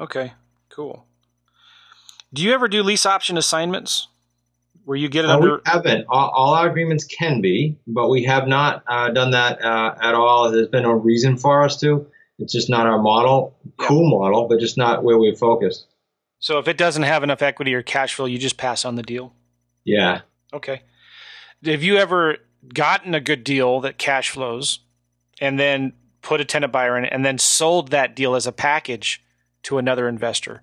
[0.00, 0.32] Okay,
[0.70, 1.06] cool.
[2.32, 4.08] Do you ever do lease option assignments
[4.86, 5.54] where you get it Uh, under?
[5.56, 6.06] we haven't.
[6.08, 10.14] All, all our agreements can be, but we have not uh, done that uh, at
[10.14, 10.50] all.
[10.50, 12.06] There's been no reason for us to.
[12.38, 13.56] It's just not our model.
[13.78, 13.86] Yeah.
[13.88, 15.86] Cool model, but just not where we're focused.
[16.38, 19.02] So if it doesn't have enough equity or cash flow, you just pass on the
[19.02, 19.32] deal.
[19.84, 20.20] Yeah.
[20.52, 20.82] Okay.
[21.64, 22.36] Have you ever
[22.72, 24.80] gotten a good deal that cash flows
[25.40, 29.22] and then put a tenant buyer in and then sold that deal as a package
[29.64, 30.62] to another investor?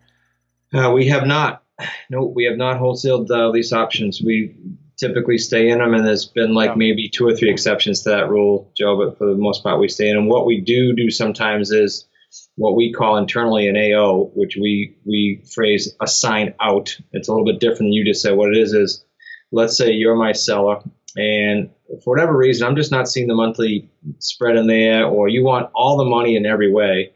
[0.73, 1.62] Uh, we have not.
[2.09, 4.21] No, we have not wholesaled uh, lease options.
[4.23, 4.55] We
[4.99, 6.75] typically stay in them, and there's been like Yeah.
[6.75, 8.97] maybe two or three exceptions to that rule, Joe.
[8.97, 10.17] But for the most part, we stay in.
[10.17, 12.07] And what we do do sometimes is
[12.55, 16.95] what we call internally an AO, which we we phrase assign out.
[17.11, 18.35] It's a little bit different than you just said.
[18.37, 19.03] What it is is,
[19.51, 20.77] let's say you're my seller,
[21.15, 21.69] and
[22.03, 25.69] for whatever reason, I'm just not seeing the monthly spread in there, or you want
[25.75, 27.13] all the money in every way.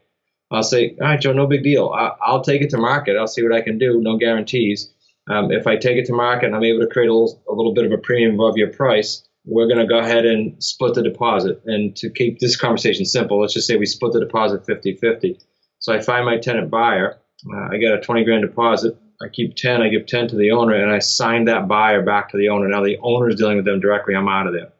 [0.50, 1.90] I'll say, all right, Joe, no big deal.
[1.90, 3.16] I, I'll take it to market.
[3.16, 4.00] I'll see what I can do.
[4.00, 4.90] No guarantees.
[5.28, 7.54] Um, if I take it to market and I'm able to create a little, a
[7.54, 10.94] little bit of a premium above your price, we're going to go ahead and split
[10.94, 11.62] the deposit.
[11.66, 15.38] And to keep this conversation simple, let's just say we split the deposit 50 50.
[15.80, 17.18] So I find my tenant buyer.
[17.50, 18.98] Uh, I get a 20 grand deposit.
[19.20, 19.82] I keep 10.
[19.82, 22.68] I give 10 to the owner, and I sign that buyer back to the owner.
[22.68, 24.14] Now the owner is dealing with them directly.
[24.14, 24.72] I'm out of there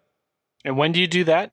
[0.64, 1.50] And when do you do that?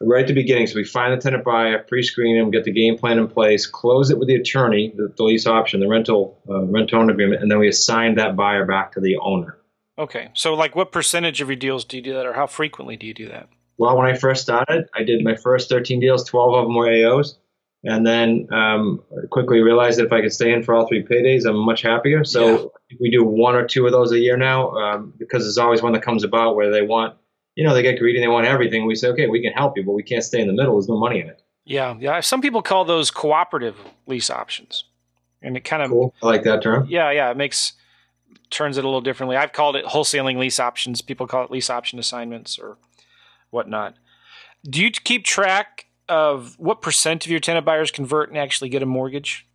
[0.00, 0.66] Right at the beginning.
[0.66, 4.10] So we find the tenant buyer, pre-screen him, get the game plan in place, close
[4.10, 7.50] it with the attorney, the, the lease option, the rental uh, rent own agreement, and
[7.50, 9.58] then we assign that buyer back to the owner.
[9.98, 10.30] Okay.
[10.34, 13.06] So, like, what percentage of your deals do you do that, or how frequently do
[13.06, 13.48] you do that?
[13.76, 16.24] Well, when I first started, I did my first 13 deals.
[16.24, 17.36] 12 of them were AOs,
[17.84, 21.46] and then um, quickly realized that if I could stay in for all three paydays,
[21.46, 22.24] I'm much happier.
[22.24, 25.82] So we do one or two of those a year now um, because there's always
[25.82, 27.16] one that comes about where they want,
[27.56, 28.86] you know, they get greedy and they want everything.
[28.86, 30.74] We say, okay, we can help you, but we can't stay in the middle.
[30.74, 31.42] There's no money in it.
[31.64, 31.96] Yeah.
[31.98, 32.20] Yeah.
[32.20, 34.84] Some people call those cooperative lease options.
[35.42, 36.14] And it kind of, Cool.
[36.22, 36.86] I like that term.
[36.88, 37.72] yeah, yeah, it makes,
[38.50, 39.36] turns it a little differently.
[39.36, 41.00] I've called it wholesaling lease options.
[41.00, 42.76] People call it lease option assignments or
[43.50, 43.94] whatnot.
[44.68, 48.82] Do you keep track of what percent of your tenant buyers convert and actually get
[48.82, 49.46] a mortgage?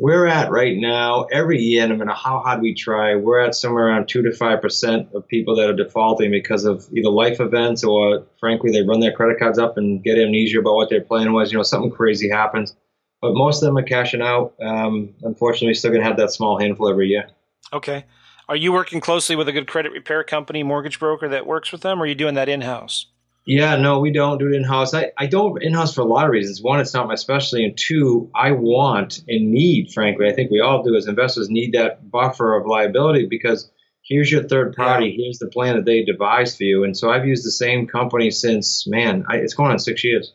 [0.00, 3.88] We're at right now, every year, no matter how hard we try, we're at somewhere
[3.88, 8.24] around 2 to 5% of people that are defaulting because of either life events or,
[8.38, 11.50] frankly, they run their credit cards up and get amnesia about what their plan was.
[11.50, 12.76] You know, something crazy happens.
[13.20, 14.54] But most of them are cashing out.
[14.62, 17.30] Um, unfortunately, still going to have that small handful every year.
[17.72, 18.04] Okay.
[18.48, 21.80] Are you working closely with a good credit repair company, mortgage broker that works with
[21.80, 23.06] them, or are you doing that in house?
[23.48, 24.92] Yeah, no, we don't do it in house.
[24.92, 26.60] I, I don't in house for a lot of reasons.
[26.60, 30.60] One, it's not my specialty, and two, I want and need, frankly, I think we
[30.60, 33.70] all do as investors need that buffer of liability because
[34.04, 37.24] here's your third party, here's the plan that they devised for you, and so I've
[37.24, 40.34] used the same company since man, I, it's going on six years.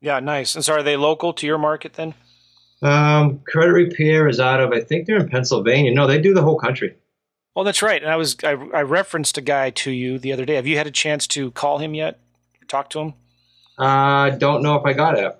[0.00, 0.54] Yeah, nice.
[0.54, 2.14] And so are they local to your market then?
[2.80, 5.92] Um, credit repair is out of I think they're in Pennsylvania.
[5.92, 6.96] No, they do the whole country.
[7.54, 8.02] Oh, that's right.
[8.02, 10.54] And I was I, I referenced a guy to you the other day.
[10.54, 12.18] Have you had a chance to call him yet?
[12.68, 13.14] Talk to him?
[13.78, 15.36] I uh, don't know if I got it.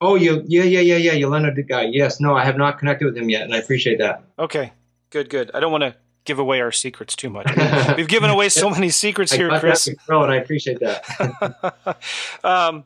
[0.00, 1.12] Oh, you, yeah, yeah, yeah, yeah.
[1.12, 1.88] You Leonard the guy.
[1.90, 4.24] Yes, no, I have not connected with him yet, and I appreciate that.
[4.38, 4.72] Okay,
[5.10, 5.50] good, good.
[5.54, 7.46] I don't want to give away our secrets too much.
[7.96, 9.86] We've given away so many secrets I here, Chris.
[9.86, 11.96] that and I appreciate that.
[12.44, 12.84] um,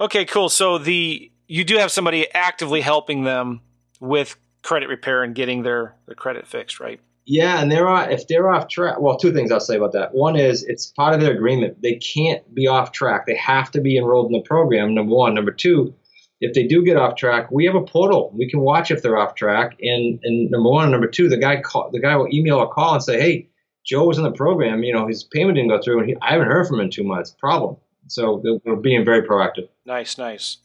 [0.00, 0.48] okay, cool.
[0.48, 3.60] So the you do have somebody actively helping them
[4.00, 7.00] with credit repair and getting their, their credit fixed, right?
[7.30, 9.00] Yeah, and they're off, if they're off track.
[9.00, 10.14] Well, two things I'll say about that.
[10.14, 11.82] One is it's part of their agreement.
[11.82, 13.26] They can't be off track.
[13.26, 14.94] They have to be enrolled in the program.
[14.94, 15.34] Number one.
[15.34, 15.94] Number two,
[16.40, 18.32] if they do get off track, we have a portal.
[18.34, 19.76] We can watch if they're off track.
[19.82, 22.94] And and number one, number two, the guy call, the guy will email or call
[22.94, 23.50] and say, hey,
[23.84, 24.82] Joe was in the program.
[24.82, 26.90] You know, his payment didn't go through, and he, I haven't heard from him in
[26.90, 27.30] two months.
[27.30, 27.76] Problem.
[28.06, 29.68] So we're being very proactive.
[29.84, 30.56] Nice, nice.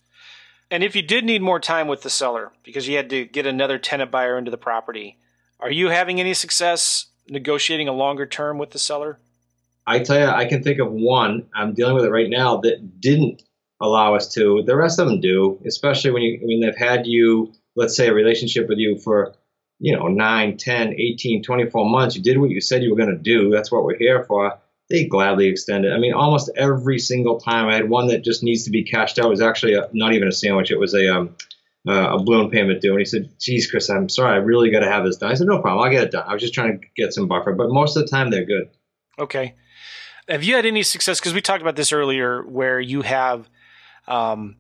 [0.72, 3.46] And if you did need more time with the seller because you had to get
[3.46, 5.18] another tenant buyer into the property,
[5.64, 9.18] are you having any success negotiating a longer term with the seller?
[9.88, 11.48] I tell you, I can think of one.
[11.56, 13.42] I'm dealing with it right now that didn't
[13.80, 14.62] allow us to.
[14.66, 18.14] The rest of them do, especially when you when they've had you, let's say, a
[18.14, 19.36] relationship with you for,
[19.80, 22.16] you know, 9, 10, 18, 24 months.
[22.16, 23.50] You did what you said you were going to do.
[23.50, 24.60] That's what we're here for.
[24.90, 25.94] They gladly extend it.
[25.94, 27.70] I mean, almost every single time.
[27.70, 29.28] I had one that just needs to be cashed out.
[29.28, 30.72] It was actually a, not even a sandwich.
[30.72, 31.36] It was a um,
[31.88, 32.92] uh, a balloon payment due.
[32.92, 34.34] And he said, geez, Chris, I'm sorry.
[34.34, 35.32] I really got to have this done.
[35.32, 35.84] I said, no problem.
[35.86, 36.26] I'll get it done.
[36.28, 37.54] I was just trying to get some buffer.
[37.54, 38.70] But most of the time, they're good.
[39.20, 39.56] Okay.
[40.30, 41.20] Have you had any success?
[41.20, 43.50] Because we talked about this earlier, where you have,
[44.08, 44.56] um,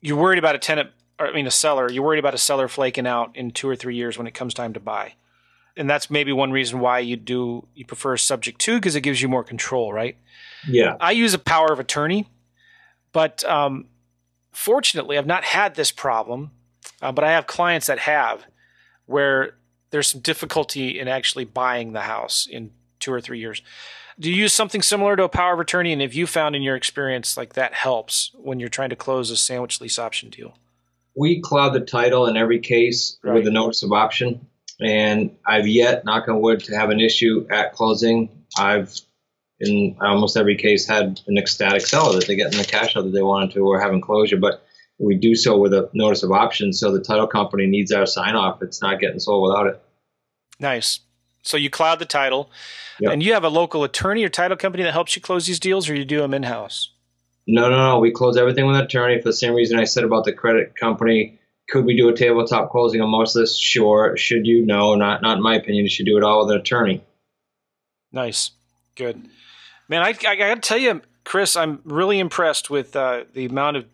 [0.00, 0.90] you're worried about a tenant
[1.22, 3.76] or I mean a seller, you're worried about a seller flaking out in two or
[3.76, 5.14] three years when it comes time to buy.
[5.76, 9.22] And that's maybe one reason why you do you prefer subject to because it gives
[9.22, 10.16] you more control, right?
[10.68, 10.96] Yeah.
[11.00, 12.28] I use a power of attorney,
[13.12, 13.86] but um,
[14.52, 16.52] fortunately, I've not had this problem.
[17.00, 18.44] Uh, but I have clients that have,
[19.06, 19.54] where
[19.90, 23.62] there's some difficulty in actually buying the house in two or three years.
[24.18, 25.92] Do you use something similar to a power of attorney?
[25.92, 29.30] And have you found in your experience like that helps when you're trying to close
[29.30, 30.56] a sandwich lease option deal?
[31.16, 33.34] We cloud the title in every case Right.
[33.34, 34.46] with a notice of option.
[34.80, 38.28] And I've yet, knock on wood, to have an issue at closing.
[38.58, 38.92] I've,
[39.62, 43.04] in almost every case, had an ecstatic seller that they get in the cash out
[43.04, 44.36] that they wanted to or having closure.
[44.36, 44.62] But
[44.98, 46.72] we do so with a notice of option.
[46.72, 48.62] So the title company needs our sign off.
[48.62, 49.82] It's not getting sold without it.
[50.60, 51.00] Nice.
[51.42, 52.50] So you cloud the title,
[53.00, 53.12] Yep.
[53.12, 55.88] and you have a local attorney or title company that helps you close these deals,
[55.88, 56.90] or you do them in house.
[57.48, 57.98] No, no, no.
[57.98, 60.76] We close everything with an attorney for the same reason I said about the credit
[60.76, 61.40] company.
[61.68, 63.58] Could we do a tabletop closing on most of this?
[63.58, 64.16] Sure.
[64.16, 64.64] Should you?
[64.64, 65.82] No, not not in my opinion.
[65.84, 67.02] You should do it all with an attorney.
[68.12, 68.50] Nice,
[68.94, 69.28] good,
[69.92, 70.02] man.
[70.02, 73.84] I, I got to tell you, Chris, I'm really impressed with uh, the amount of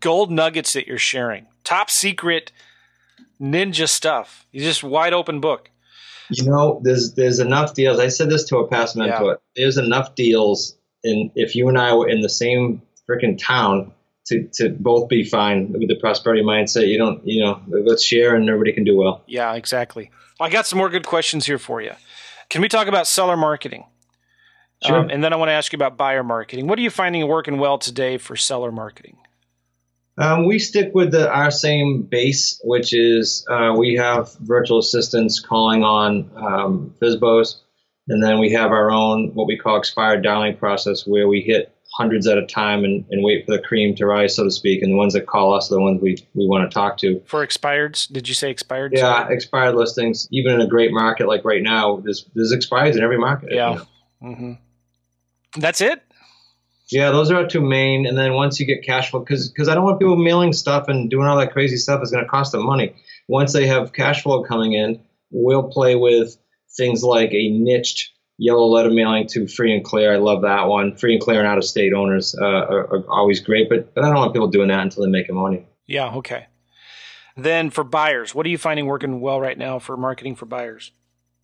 [0.00, 1.46] gold nuggets that you're sharing.
[1.64, 2.52] Top secret
[3.40, 4.46] ninja stuff.
[4.52, 5.70] You just wide open book.
[6.30, 7.98] You know, there's there's enough deals.
[7.98, 9.40] I said this to a past mentor.
[9.56, 13.92] There's enough deals, and if you and I were in the same freaking town,
[14.26, 16.86] to to both be fine with the prosperity mindset.
[16.86, 19.24] You don't, you know, let's share and everybody can do well.
[19.26, 20.12] Yeah, exactly.
[20.38, 21.92] Well, I got some more good questions here for you.
[22.48, 23.84] Can we talk about seller marketing?
[24.82, 24.96] Sure.
[24.96, 26.66] Um, and then I want to ask you about buyer marketing.
[26.66, 29.18] What are you finding working well today for seller marketing?
[30.16, 35.40] Um, we stick with the, our same base, which is uh, we have virtual assistants
[35.40, 37.56] calling on um, FISBOs,
[38.08, 41.74] and then we have our own what we call expired dialing process, where we hit
[41.96, 44.82] hundreds at a time and, and wait for the cream to rise, so to speak.
[44.82, 47.20] And the ones that call us are the ones we, we want to talk to.
[47.26, 48.92] For expireds, did you say expired?
[48.94, 53.02] Yeah, expired listings, even in a great market like right now, there's, there's expires in
[53.02, 53.50] every market.
[53.52, 53.70] Yeah.
[53.70, 54.34] you know.
[54.34, 54.52] hmm
[55.56, 56.02] That's it?
[56.90, 58.06] Yeah, those are our two main.
[58.06, 60.88] And then once you get cash flow, because because I don't want people mailing stuff
[60.88, 62.94] and doing all that crazy stuff is going to cost them money.
[63.28, 66.36] Once they have cash flow coming in, we'll play with
[66.76, 70.12] things like a niched yellow letter mailing to free and clear.
[70.12, 70.96] I love that one.
[70.96, 74.02] Free and clear and out of state owners uh, are, are always great, but, but
[74.02, 75.66] I don't want people doing that until they make making money.
[75.86, 76.46] Yeah, okay.
[77.36, 80.90] Then for buyers, what are you finding working well right now for marketing for buyers?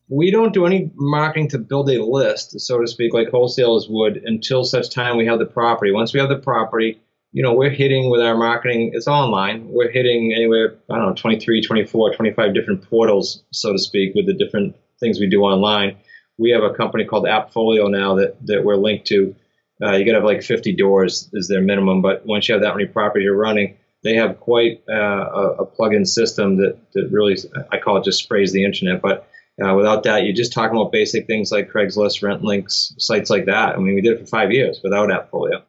[0.09, 4.23] We don't do any marketing to build a list, so to speak, like wholesalers would,
[4.25, 5.91] until such time we have the property.
[5.91, 7.01] Once we have the property,
[7.33, 9.69] you know, we're hitting with our marketing, it's online.
[9.69, 14.27] We're hitting anywhere, I don't know, 23, 24, 25 different portals, so to speak, with
[14.27, 15.97] the different things we do online.
[16.39, 19.35] We have a company called Appfolio now that, that we're linked to.
[19.83, 22.63] Uh, you got to have like 50 doors is their minimum, but once you have
[22.63, 27.09] that many properties you're running, they have quite uh, a, a plug-in system that, that
[27.11, 27.37] really,
[27.73, 29.29] I call it just sprays the internet, but
[29.63, 33.75] uh, without that, you're just talking about basic things like Craigslist, Rentlinx, sites like that.
[33.75, 35.63] I mean, we did it for five years without Appfolio.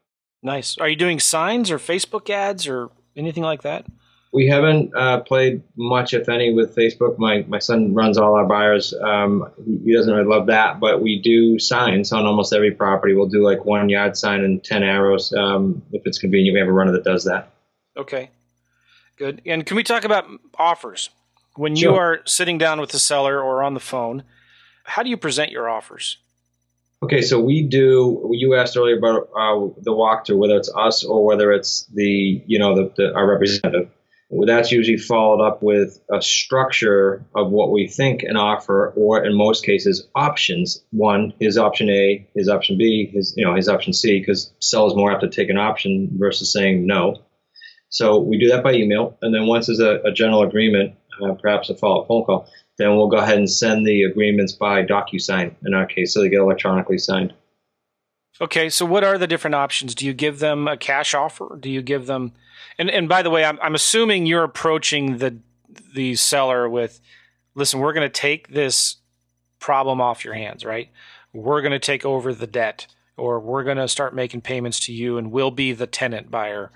[0.44, 0.78] Nice.
[0.78, 3.86] Are you doing signs or Facebook ads or anything like that?
[4.34, 7.18] We haven't uh, played much, if any, with Facebook.
[7.18, 8.94] My my son runs all our buyers.
[8.94, 9.50] Um,
[9.86, 13.16] he, doesn't really love that, but we do signs on almost every property.
[13.16, 16.54] We'll do like one yard sign and ten arrows um, if it's convenient.
[16.54, 17.54] We have a runner that does that.
[17.96, 18.30] Okay.
[19.18, 19.42] Good.
[19.46, 21.10] And can we talk about offers?
[21.58, 24.24] When you are sitting down with the seller or on the phone,
[24.84, 26.18] how do you present your offers?
[27.04, 28.30] Okay, so we do.
[28.34, 32.58] You asked earlier about uh, the walkthrough, whether it's us or whether it's the you
[32.58, 33.90] know the, the our representative.
[34.30, 39.24] Well, that's usually followed up with a structure of what we think an offer, or
[39.24, 40.84] in most cases, options.
[40.92, 44.96] One, is option A, is option B, is you know his option C, because sellers
[44.96, 47.24] more apt to take an option versus saying no.
[47.90, 51.34] So we do that by email, and then once there's a, a general agreement, uh,
[51.34, 55.56] perhaps a follow-up phone call, then we'll go ahead and send the agreements by DocuSign
[55.66, 57.34] in our case, so they get electronically signed.
[58.40, 59.96] Okay, so what are the different options?
[59.96, 61.58] Do you give them a cash offer?
[61.60, 62.34] Do you give them
[62.78, 65.40] and and by the way, I'm I'm assuming you're approaching the
[65.94, 67.00] the seller with
[67.56, 68.98] listen, we're going to take this
[69.60, 70.90] problem off your hands, right?
[71.34, 74.94] We're going to take over the debt or we're going to start making payments to
[74.94, 76.72] you and we'll be the tenant buyer.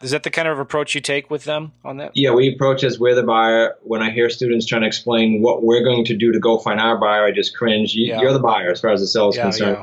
[0.00, 2.12] Is that the kind of approach you take with them on that?
[2.14, 3.74] Yeah, we approach as we're the buyer.
[3.82, 6.78] When I hear students trying to explain what we're going to do to go find
[6.80, 7.94] our buyer, I just cringe.
[7.94, 8.20] You, Yeah.
[8.20, 9.76] You're the buyer as far as the seller is Yeah, concerned.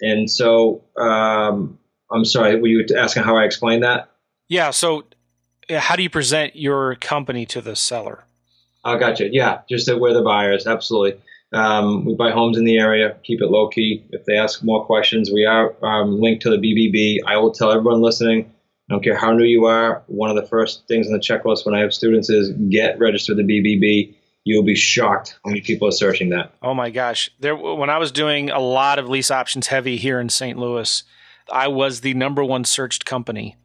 [0.00, 0.10] yeah.
[0.12, 1.78] And so, um,
[2.10, 4.10] I'm sorry, were you asking how I explain that?
[4.48, 5.04] Yeah, so
[5.70, 8.24] how do you present your company to the seller?
[8.84, 9.28] I gotcha.
[9.32, 10.66] Yeah, just that we're the buyers.
[10.66, 11.20] Absolutely.
[11.52, 14.04] Um, we buy homes in the area, keep it low key.
[14.10, 17.18] If they ask more questions, we are um, linked to the BBB.
[17.26, 18.52] I will tell everyone listening
[18.88, 20.04] I don't care how new you are.
[20.06, 23.36] One of the first things on the checklist when I have students is get registered
[23.36, 24.14] the BBB.
[24.44, 26.54] You'll be shocked how many people are searching that.
[26.62, 27.30] Oh my gosh!
[27.40, 30.56] There, when I was doing a lot of lease options heavy here in St.
[30.56, 31.02] Louis,
[31.50, 33.56] I was the number one searched company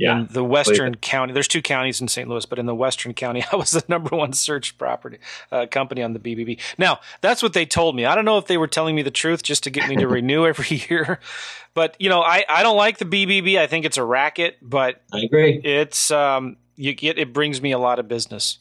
[0.00, 0.20] yeah.
[0.20, 1.32] in the western county.
[1.32, 2.28] There's two counties in St.
[2.28, 5.18] Louis, but in the western county, I was the number one search property
[5.52, 6.58] uh, company on the BBB.
[6.78, 8.06] Now, that's what they told me.
[8.06, 10.08] I don't know if they were telling me the truth just to get me to
[10.20, 11.20] renew every year,
[11.74, 13.58] but you know, I I don't like the BBB.
[13.58, 15.60] I think it's a racket, but I agree.
[15.62, 18.58] It's um, you get it brings me a lot of business.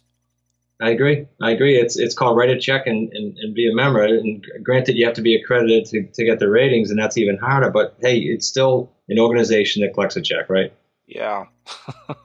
[0.82, 1.28] I agree.
[1.42, 1.78] I agree.
[1.78, 4.02] It's it's called write a check and, and, and be a member.
[4.04, 7.38] And granted, you have to be accredited to, to get the ratings, and that's even
[7.38, 7.70] harder.
[7.70, 10.74] But hey, it's still an organization that collects a check, right?
[11.10, 11.46] Yeah.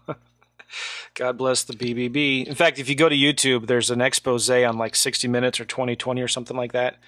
[1.14, 2.46] God bless the BBB.
[2.46, 5.64] In fact, if you go to YouTube, there's an expose on like 60 Minutes or
[5.64, 6.98] 2020 or something like that.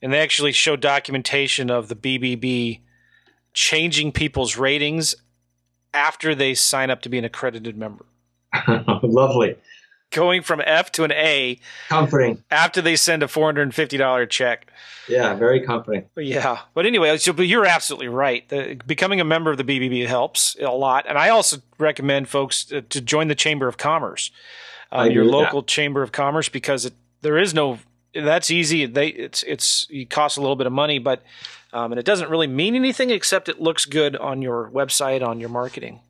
[0.00, 2.80] And they actually show documentation of the BBB
[3.52, 5.14] changing people's ratings
[5.92, 8.06] after they sign up to be an accredited member.
[9.02, 9.56] Lovely
[10.14, 11.58] going from F to an A.
[11.88, 12.42] Comforting.
[12.50, 14.70] After they send a four hundred and fifty dollar check.
[15.06, 16.06] Yeah, very comforting.
[16.16, 18.48] Yeah, but anyway, so but you're absolutely right.
[18.48, 22.64] The, becoming a member of the BBB helps a lot, and I also recommend folks
[22.66, 24.30] to, to join the Chamber of Commerce,
[24.90, 25.68] um, your local that.
[25.68, 27.80] Chamber of Commerce, because it, there is no.
[28.14, 28.86] That's easy.
[28.86, 31.22] They it's it's it costs a little bit of money, but
[31.74, 35.40] um, and it doesn't really mean anything except it looks good on your website on
[35.40, 36.00] your marketing.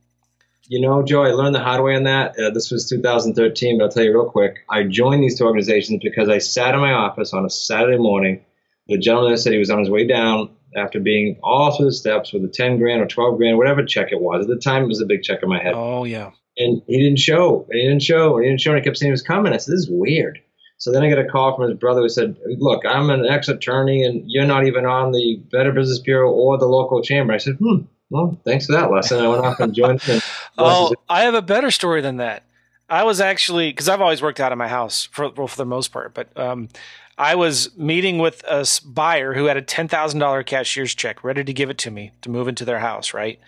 [0.66, 2.38] You know, Joe, I learned the hard way on that.
[2.38, 4.58] Uh, this was 2013, but I'll tell you real quick.
[4.70, 8.44] I joined these two organizations because I sat in my office on a Saturday morning.
[8.88, 12.32] The gentleman said he was on his way down after being all through the steps
[12.32, 14.42] with a 10 grand or 12 grand, whatever check it was.
[14.42, 15.74] At the time, it was a big check in my head.
[15.74, 16.30] Oh, yeah.
[16.56, 17.66] And he didn't show.
[17.70, 18.36] And he didn't show.
[18.36, 18.72] And he didn't show.
[18.72, 19.52] And I kept saying he was coming.
[19.52, 20.40] I said, this is weird.
[20.78, 23.48] So then I got a call from his brother who said, Look, I'm an ex
[23.48, 27.32] attorney and you're not even on the Better Business Bureau or the local chamber.
[27.32, 29.20] I said, Hmm, well, thanks for that lesson.
[29.20, 30.00] I went off and joined.
[30.08, 30.22] And
[30.58, 32.44] oh, I have a better story than that.
[32.88, 35.64] I was actually because I've always worked out of my house for well, for the
[35.64, 36.68] most part, but um,
[37.16, 41.44] I was meeting with a buyer who had a ten thousand dollar cashier's check ready
[41.44, 43.40] to give it to me to move into their house, right?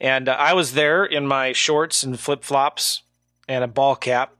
[0.00, 3.02] And uh, I was there in my shorts and flip flops
[3.46, 4.34] and a ball cap,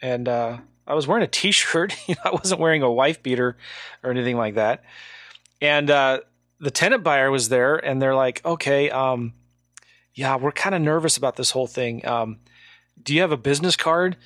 [0.00, 1.96] and uh, I was wearing a t shirt.
[2.24, 3.56] I wasn't wearing a wife beater
[4.02, 4.84] or anything like that.
[5.60, 6.20] And uh,
[6.62, 9.34] the tenant buyer was there and they're like, okay, um,
[10.14, 12.06] yeah, we're kind of nervous about this whole thing.
[12.06, 12.38] Um,
[13.02, 14.16] do you have a business card?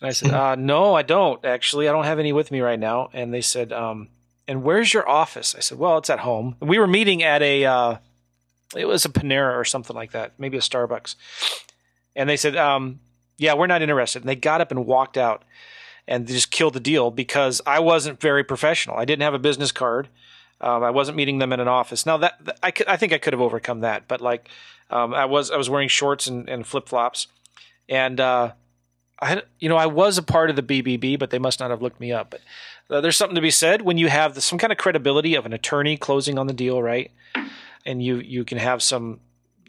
[0.00, 1.88] And I said, uh, no, I don't actually.
[1.88, 3.08] I don't have any with me right now.
[3.14, 4.08] And they said, um,
[4.46, 5.54] and where's your office?
[5.54, 6.56] I said, well, it's at home.
[6.60, 7.96] We were meeting at a, uh,
[8.76, 11.14] it was a Panera or something like that, maybe a Starbucks.
[12.14, 13.00] And they said, um,
[13.38, 14.22] yeah, we're not interested.
[14.22, 15.42] And they got up and walked out
[16.06, 18.98] and just killed the deal because I wasn't very professional.
[18.98, 20.08] I didn't have a business card.
[20.62, 22.06] Um, I wasn't meeting them in an office.
[22.06, 24.48] Now that, I could, I think I could have overcome that, but like
[24.90, 27.26] um, I was, I was wearing shorts and, and flip flops,
[27.88, 28.52] and uh,
[29.20, 31.82] I you know, I was a part of the BBB, but they must not have
[31.82, 32.30] looked me up.
[32.30, 32.40] But
[32.90, 35.46] uh, there's something to be said when you have the, some kind of credibility of
[35.46, 37.10] an attorney closing on the deal, right?
[37.86, 39.20] And you you can have some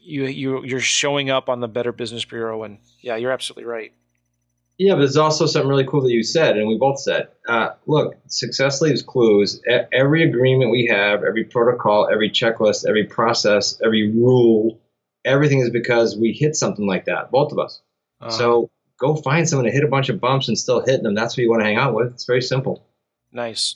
[0.01, 3.93] you you you're showing up on the Better Business Bureau, and yeah, you're absolutely right.
[4.79, 7.27] Yeah, but there's also something really cool that you said, and we both said.
[7.47, 9.61] Uh, look, success leaves clues.
[9.93, 14.79] Every agreement we have, every protocol, every checklist, every process, every rule,
[15.25, 17.81] everything is because we hit something like that, both of us.
[18.19, 18.31] Uh-huh.
[18.31, 21.13] So go find someone to hit a bunch of bumps and still hitting them.
[21.13, 22.13] That's what you want to hang out with.
[22.13, 22.83] It's very simple.
[23.31, 23.75] Nice.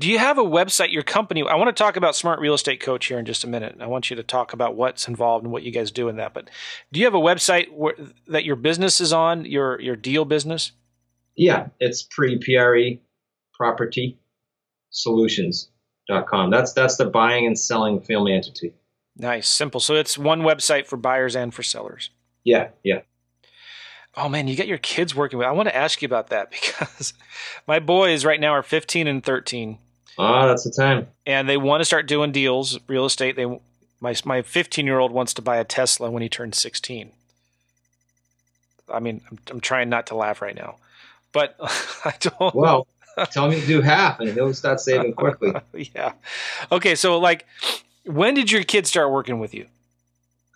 [0.00, 1.42] Do you have a website, your company?
[1.46, 3.76] I want to talk about Smart Real Estate Coach here in just a minute.
[3.80, 6.32] I want you to talk about what's involved and what you guys do in that.
[6.32, 6.48] But
[6.90, 7.92] do you have a website where,
[8.26, 10.72] that your business is on, your your deal business?
[11.36, 12.98] Yeah, it's pre PRE
[13.52, 14.18] property
[14.88, 16.48] solutions.com.
[16.50, 18.72] That's that's the buying and selling family entity.
[19.18, 19.80] Nice, simple.
[19.80, 22.08] So it's one website for buyers and for sellers.
[22.42, 23.02] Yeah, yeah.
[24.16, 25.46] Oh man, you got your kids working with.
[25.46, 27.12] I want to ask you about that because
[27.66, 29.76] my boys right now are 15 and 13.
[30.18, 31.06] Ah, oh, that's the time.
[31.26, 33.36] And they want to start doing deals, real estate.
[33.36, 33.46] They
[34.00, 37.12] my my 15 year old wants to buy a Tesla when he turns 16.
[38.92, 40.76] I mean, I'm, I'm trying not to laugh right now,
[41.32, 41.56] but
[42.04, 42.54] I don't.
[42.54, 42.86] Well,
[43.30, 45.52] tell me to do half, and he'll start saving quickly.
[45.94, 46.12] yeah.
[46.72, 47.46] Okay, so like,
[48.04, 49.66] when did your kids start working with you?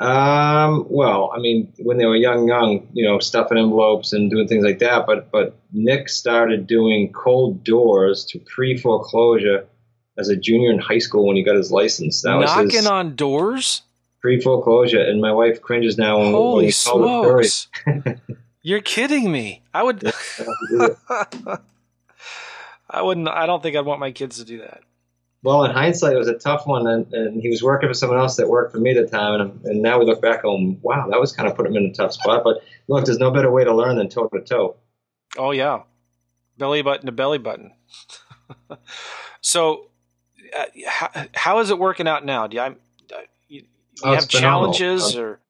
[0.01, 4.49] Um, well, I mean, when they were young, young, you know, stuffing envelopes and doing
[4.49, 5.07] things like that.
[5.07, 9.67] But but Nick started doing cold doors to pre foreclosure
[10.19, 12.23] as a junior in high school when he got his license.
[12.23, 13.83] That Knocking on doors.
[14.21, 17.69] Pre foreclosure, and my wife cringes now when, Holy when he smokes.
[18.63, 19.63] You're kidding me.
[19.75, 20.03] I would.
[22.91, 23.29] I wouldn't.
[23.29, 24.81] I don't think I'd want my kids to do that.
[25.45, 28.19] Well, in hindsight, it was a tough one, and, and he was working for someone
[28.19, 30.79] else that worked for me at the time, and, and now we look back on,
[30.81, 32.43] wow, that was kind of put him in a tough spot.
[32.43, 34.77] But look, there's no better way to learn than toe to toe.
[35.37, 35.83] Oh yeah,
[36.57, 37.73] belly button to belly button.
[39.43, 39.91] so,
[40.59, 42.47] uh, how, how is it working out now?
[42.47, 42.69] Do you, I,
[43.49, 43.65] you, you
[44.03, 45.41] oh, have challenges or?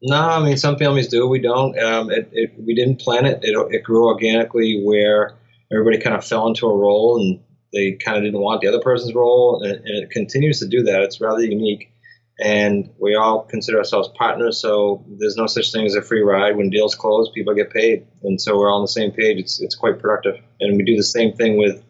[0.00, 1.26] No, I mean some families do.
[1.26, 1.76] We don't.
[1.76, 3.40] Um, it, it, we didn't plan it.
[3.42, 3.56] it.
[3.74, 5.34] It grew organically where
[5.72, 7.40] everybody kind of fell into a role and
[7.72, 10.82] they kind of didn't want the other person's role, and, and it continues to do
[10.84, 11.02] that.
[11.02, 11.92] It's rather unique,
[12.38, 14.58] and we all consider ourselves partners.
[14.58, 16.56] So there's no such thing as a free ride.
[16.56, 19.38] When deals close, people get paid, and so we're all on the same page.
[19.38, 21.82] It's it's quite productive, and we do the same thing with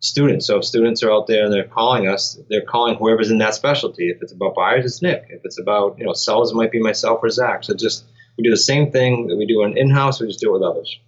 [0.00, 0.46] students.
[0.46, 3.54] So if students are out there and they're calling us, they're calling whoever's in that
[3.54, 4.10] specialty.
[4.10, 5.24] If it's about buyers, it's Nick.
[5.30, 7.64] If it's about you know sellers, it might be myself or Zach.
[7.64, 8.04] So just
[8.36, 10.20] we do the same thing that we do in in-house.
[10.20, 10.98] We just do it with others.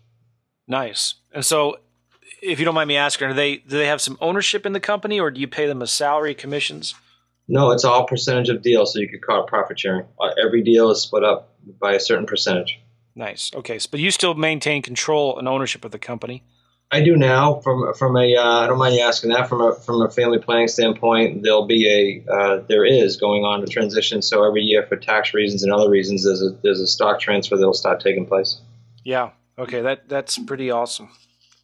[0.68, 1.14] Nice.
[1.32, 1.76] And so
[2.42, 4.80] if you don't mind me asking, are they do they have some ownership in the
[4.80, 6.94] company, or do you pay them a salary, commissions?
[7.48, 10.06] No, it's all percentage of deal, so you could call it profit sharing.
[10.20, 12.80] Uh, every deal is split up by a certain percentage.
[13.14, 13.52] Nice.
[13.54, 16.42] Okay, so, but you still maintain control and ownership of the company.
[16.90, 17.60] I do now.
[17.60, 19.48] From from a uh, I don't mind you asking that.
[19.48, 23.62] From a from a family planning standpoint, there'll be a uh, there is going on
[23.62, 24.22] a transition.
[24.22, 27.56] So every year, for tax reasons and other reasons, there's a there's a stock transfer
[27.56, 28.60] that'll start taking place.
[29.02, 29.30] Yeah.
[29.58, 29.80] Okay.
[29.80, 31.08] That that's pretty awesome.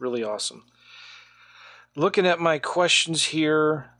[0.02, 0.64] Really awesome.
[1.94, 3.90] Looking at my questions here,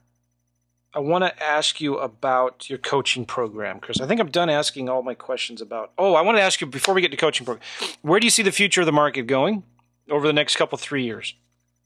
[0.93, 4.01] I want to ask you about your coaching program, Chris.
[4.01, 5.93] I think I'm done asking all my questions about.
[5.97, 7.65] Oh, I want to ask you before we get to coaching program,
[8.01, 9.63] where do you see the future of the market going
[10.11, 11.35] over the next couple three years?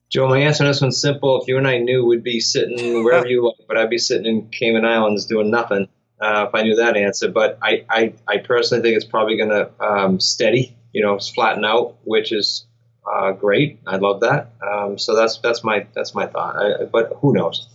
[0.09, 1.39] Joe, my answer on this one's simple.
[1.39, 4.26] If you and I knew, we'd be sitting wherever you like, but I'd be sitting
[4.26, 5.89] in Cayman Islands doing nothing
[6.20, 7.30] uh, if I knew that answer.
[7.30, 11.63] But I, I, I personally think it's probably going to um, steady, you know, flatten
[11.63, 12.66] out, which is
[13.12, 13.80] uh, great.
[13.88, 14.51] I love that.
[14.62, 16.55] Um, so that's that's my that's my thought.
[16.58, 17.68] I, but who knows?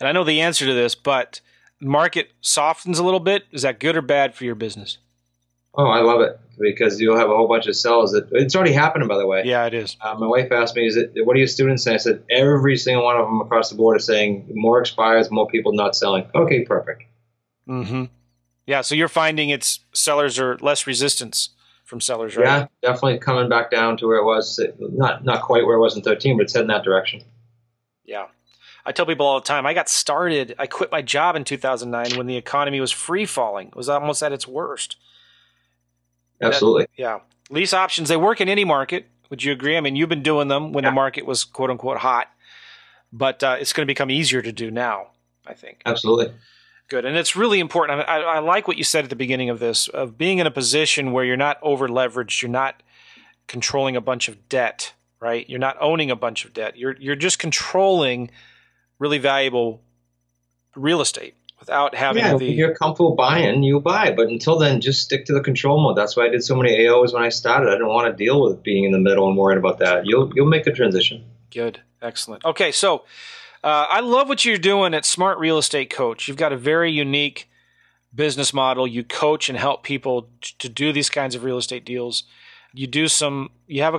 [0.00, 1.40] And I know the answer to this, but
[1.80, 3.44] market softens a little bit.
[3.52, 4.98] Is that good or bad for your business?
[5.74, 8.12] Oh, I love it because you'll have a whole bunch of sellers.
[8.12, 9.42] That it's already happening, by the way.
[9.44, 9.96] Yeah, it is.
[10.00, 12.76] Uh, my wife asked me, "Is it what are your students saying?" I said, "Every
[12.76, 16.26] single one of them across the board is saying more expires, more people not selling."
[16.34, 17.04] Okay, perfect.
[17.66, 18.04] Hmm.
[18.66, 18.80] Yeah.
[18.80, 21.50] So you're finding it's sellers are less resistance
[21.88, 22.44] from sellers, right?
[22.44, 24.60] Yeah, definitely coming back down to where it was.
[24.78, 27.22] Not not quite where it was in 13, but it's heading that direction.
[28.04, 28.26] Yeah.
[28.84, 32.16] I tell people all the time, I got started, I quit my job in 2009
[32.16, 33.68] when the economy was free falling.
[33.68, 34.96] It was almost at its worst.
[36.40, 36.82] Absolutely.
[36.82, 37.18] That, yeah.
[37.50, 39.06] Lease options, they work in any market.
[39.30, 39.76] Would you agree?
[39.76, 40.90] I mean, you've been doing them when yeah.
[40.90, 42.28] the market was quote unquote hot,
[43.12, 45.08] but uh, it's going to become easier to do now,
[45.46, 45.82] I think.
[45.84, 46.34] Absolutely.
[46.88, 47.04] Good.
[47.04, 48.00] And it's really important.
[48.08, 50.50] I, I, like what you said at the beginning of this of being in a
[50.50, 52.82] position where you're not over leveraged, you're not
[53.46, 55.48] controlling a bunch of debt, right?
[55.50, 56.78] You're not owning a bunch of debt.
[56.78, 58.30] You're you're just controlling
[58.98, 59.82] really valuable
[60.74, 64.12] real estate without having yeah, the you're comfortable buying, you buy.
[64.12, 65.96] But until then, just stick to the control mode.
[65.96, 67.68] That's why I did so many AOs when I started.
[67.68, 70.06] I didn't want to deal with being in the middle and worrying about that.
[70.06, 71.24] You'll you'll make a transition.
[71.50, 71.80] Good.
[72.00, 72.44] Excellent.
[72.44, 73.04] Okay, so
[73.62, 76.28] uh, I love what you're doing at Smart Real Estate Coach.
[76.28, 77.48] You've got a very unique
[78.14, 78.86] business model.
[78.86, 80.28] You coach and help people
[80.58, 82.24] to do these kinds of real estate deals.
[82.72, 83.50] You do some.
[83.66, 83.98] You have a,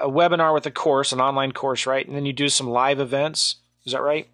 [0.00, 2.06] a webinar with a course, an online course, right?
[2.06, 3.56] And then you do some live events.
[3.84, 4.28] Is that right?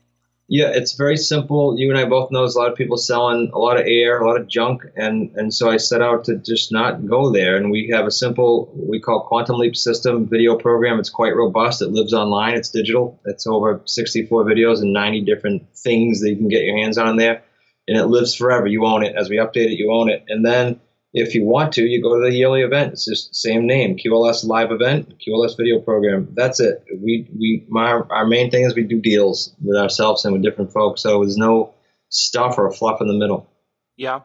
[0.46, 1.78] Yeah, it's very simple.
[1.78, 4.20] You and I both know there's a lot of people selling a lot of air,
[4.20, 7.56] a lot of junk, and and so I set out to just not go there.
[7.56, 10.98] And we have a simple we call Quantum Leap System video program.
[10.98, 11.80] It's quite robust.
[11.80, 12.56] It lives online.
[12.56, 13.18] It's digital.
[13.24, 17.16] It's over 64 videos and 90 different things that you can get your hands on
[17.16, 17.42] there,
[17.88, 18.66] and it lives forever.
[18.66, 19.16] You own it.
[19.16, 20.26] As we update it, you own it.
[20.28, 20.78] And then
[21.14, 22.92] if you want to, you go to the yearly event.
[22.92, 26.28] It's just same name, QLS live event, QLS video program.
[26.34, 26.84] That's it.
[26.92, 30.72] We we my, our main thing is we do deals with ourselves and with different
[30.72, 31.02] folks.
[31.02, 31.72] So there's no
[32.08, 33.48] stuff or fluff in the middle.
[33.96, 34.20] Yeah.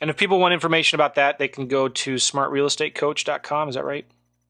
[0.00, 3.68] And if people want information about that, they can go to smartrealestatecoach.com.
[3.68, 4.06] Is that right?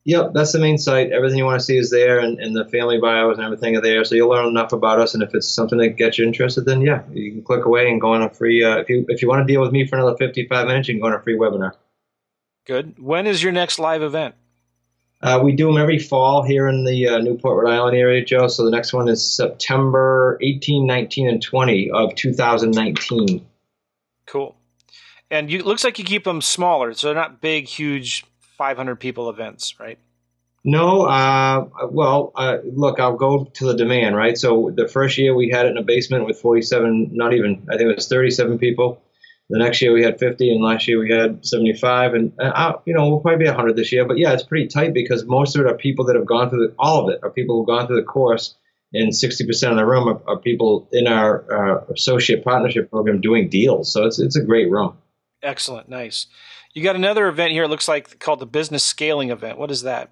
[0.07, 1.11] Yep, that's the main site.
[1.11, 3.81] Everything you want to see is there, and, and the family bios and everything are
[3.81, 4.05] there.
[4.05, 5.13] So you'll learn enough about us.
[5.13, 7.99] And if it's something that gets you interested, then yeah, you can click away and
[7.99, 8.63] go on a free.
[8.63, 10.93] Uh, if you if you want to deal with me for another 55 minutes, you
[10.93, 11.73] can go on a free webinar.
[12.65, 12.97] Good.
[12.97, 14.35] When is your next live event?
[15.21, 18.47] Uh, we do them every fall here in the uh, Newport, Rhode Island area, Joe.
[18.47, 23.45] So the next one is September 18, 19, and 20 of 2019.
[24.25, 24.55] Cool.
[25.29, 28.23] And you, it looks like you keep them smaller, so they're not big, huge
[28.57, 29.99] 500 people events, right?
[30.63, 34.37] No, uh, well, uh, look, I'll go to the demand, right?
[34.37, 37.77] So the first year we had it in a basement with 47, not even, I
[37.77, 39.01] think it was 37 people.
[39.49, 42.93] The next year we had 50, and last year we had 75, and uh, you
[42.93, 44.05] know we'll probably be 100 this year.
[44.05, 46.67] But yeah, it's pretty tight because most of it are people that have gone through
[46.67, 48.55] the, all of it are people who've gone through the course
[48.93, 53.49] and 60% of the room are, are people in our uh, associate partnership program doing
[53.49, 53.91] deals.
[53.91, 54.97] So it's, it's a great room.
[55.43, 55.89] Excellent.
[55.89, 56.27] Nice.
[56.77, 59.57] You got another event here, it looks like called the business scaling event.
[59.57, 60.11] What is that?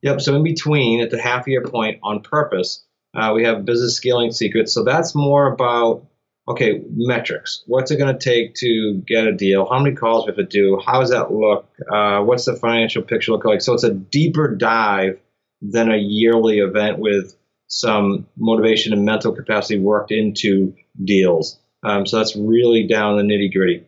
[0.00, 0.20] Yep.
[0.20, 2.84] So in between at the half year point on purpose,
[3.14, 4.74] uh, we have business scaling secrets.
[4.74, 6.08] So that's more about
[6.48, 7.62] okay, metrics.
[7.68, 9.64] What's it going to take to get a deal?
[9.64, 10.82] How many calls we have to do?
[10.84, 11.68] How does that look?
[11.88, 13.60] Uh, what's the financial picture look like?
[13.60, 15.20] So it's a deeper dive
[15.60, 17.36] than a yearly event with
[17.68, 21.60] some motivation and mental capacity worked into deals.
[21.84, 23.86] Um, so that's really down the nitty gritty.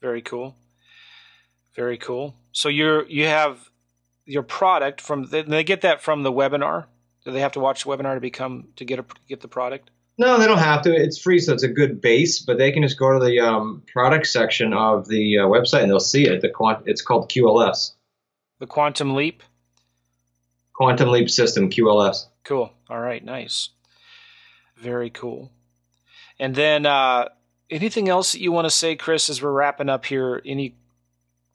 [0.00, 0.56] Very cool.
[1.74, 2.34] Very cool.
[2.52, 3.70] So you're you have
[4.26, 6.86] your product from they get that from the webinar.
[7.24, 9.90] Do they have to watch the webinar to become to get a get the product?
[10.18, 10.94] No, they don't have to.
[10.94, 12.40] It's free, so it's a good base.
[12.40, 15.90] But they can just go to the um, product section of the uh, website and
[15.90, 16.42] they'll see it.
[16.42, 17.92] The quant- it's called QLS.
[18.58, 19.42] The Quantum Leap.
[20.74, 22.26] Quantum Leap System QLS.
[22.44, 22.72] Cool.
[22.90, 23.24] All right.
[23.24, 23.70] Nice.
[24.76, 25.50] Very cool.
[26.38, 27.28] And then uh,
[27.70, 30.42] anything else that you want to say, Chris, as we're wrapping up here?
[30.44, 30.76] Any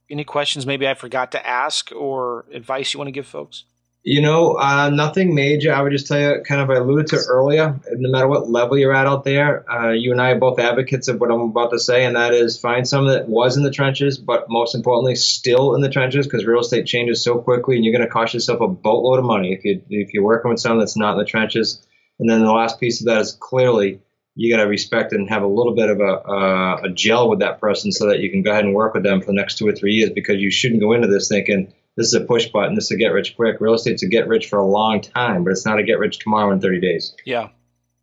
[0.09, 3.65] any questions maybe I forgot to ask or advice you want to give folks?
[4.03, 5.73] You know, uh, nothing major.
[5.73, 8.77] I would just tell you, kind of I alluded to earlier, no matter what level
[8.77, 11.71] you're at out there, uh, you and I are both advocates of what I'm about
[11.71, 15.15] to say, and that is find someone that was in the trenches, but most importantly,
[15.15, 18.33] still in the trenches, because real estate changes so quickly, and you're going to cost
[18.33, 21.17] yourself a boatload of money if you if you're working with someone that's not in
[21.17, 21.85] the trenches.
[22.19, 23.99] And then the last piece of that is clearly
[24.37, 27.39] you got to respect and have a little bit of a, uh, a gel with
[27.39, 29.57] that person so that you can go ahead and work with them for the next
[29.57, 32.45] two or three years because you shouldn't go into this thinking this is a push
[32.45, 33.59] button, this is a get rich quick.
[33.59, 36.19] Real estate's a get rich for a long time, but it's not a get rich
[36.19, 37.15] tomorrow in 30 days.
[37.25, 37.49] Yeah,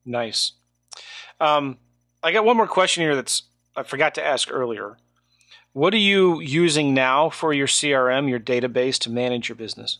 [0.05, 0.53] nice.
[1.41, 1.79] Um,
[2.21, 3.45] I got one more question here that's
[3.77, 4.97] I forgot to ask earlier.
[5.73, 9.99] What are you using now for your CRM, your database to manage your business?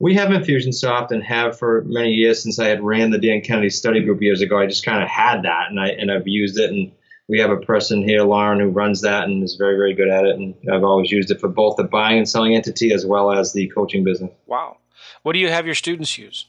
[0.00, 3.70] We have Infusionsoft and have for many years since I had ran the Dan Kennedy
[3.70, 4.58] Study Group years ago.
[4.58, 6.70] I just kind of had that, and I and I've used it.
[6.70, 6.92] And
[7.28, 10.24] we have a person here, Lauren, who runs that and is very very good at
[10.24, 10.36] it.
[10.36, 13.52] And I've always used it for both the buying and selling entity as well as
[13.52, 14.30] the coaching business.
[14.46, 14.78] Wow,
[15.22, 16.46] what do you have your students use?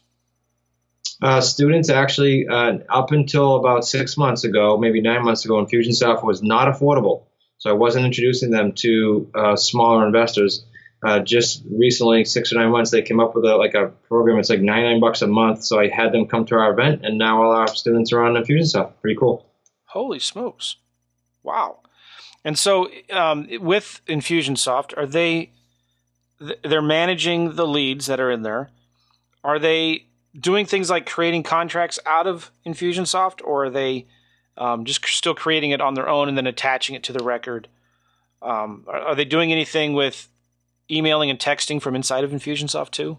[1.22, 6.24] Uh, students actually, uh, up until about six months ago, maybe nine months ago, Infusionsoft
[6.24, 7.24] was not affordable.
[7.58, 10.66] So I wasn't introducing them to uh, smaller investors
[11.02, 14.38] uh, just recently, six or nine months, they came up with a, like a program.
[14.38, 15.64] It's like 99 bucks a month.
[15.64, 18.34] So I had them come to our event, and now all our students are on
[18.34, 18.94] Infusionsoft.
[19.02, 19.46] Pretty cool.
[19.86, 20.76] Holy smokes!
[21.44, 21.80] Wow.
[22.44, 25.52] And so um, with Infusionsoft, are they
[26.64, 28.70] they're managing the leads that are in there?
[29.44, 30.06] Are they
[30.38, 34.08] doing things like creating contracts out of Infusionsoft, or are they
[34.58, 37.68] um, just still creating it on their own and then attaching it to the record?
[38.42, 40.30] Um, are, are, they doing anything with
[40.92, 43.18] emailing and texting from inside of Infusionsoft too?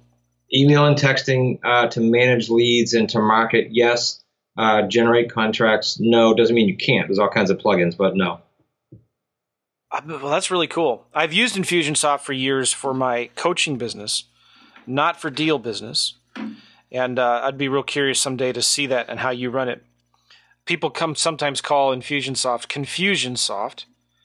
[0.52, 4.22] Email and texting uh, to manage leads and to market, yes.
[4.56, 6.34] Uh, generate contracts, no.
[6.34, 7.06] Doesn't mean you can't.
[7.06, 8.40] There's all kinds of plugins, but no.
[9.92, 11.06] Uh, well, that's really cool.
[11.14, 14.24] I've used Infusionsoft for years for my coaching business,
[14.86, 16.14] not for deal business.
[16.92, 19.84] And uh, I'd be real curious someday to see that and how you run it.
[20.66, 23.84] People come sometimes call Infusionsoft Confusionsoft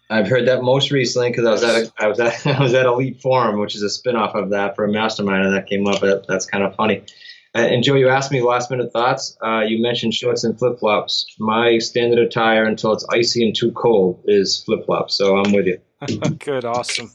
[0.10, 2.74] I've heard that most recently because I was at a, I was at I was
[2.74, 5.88] at Elite Forum, which is a spinoff of that for a mastermind, and that came
[5.88, 6.02] up.
[6.02, 7.04] That, that's kind of funny.
[7.56, 9.38] Uh, and Joe, you asked me last minute thoughts.
[9.42, 11.26] Uh, you mentioned shorts and flip flops.
[11.40, 15.16] My standard attire until it's icy and too cold is flip flops.
[15.16, 15.80] So I'm with you.
[16.40, 17.12] Good, awesome.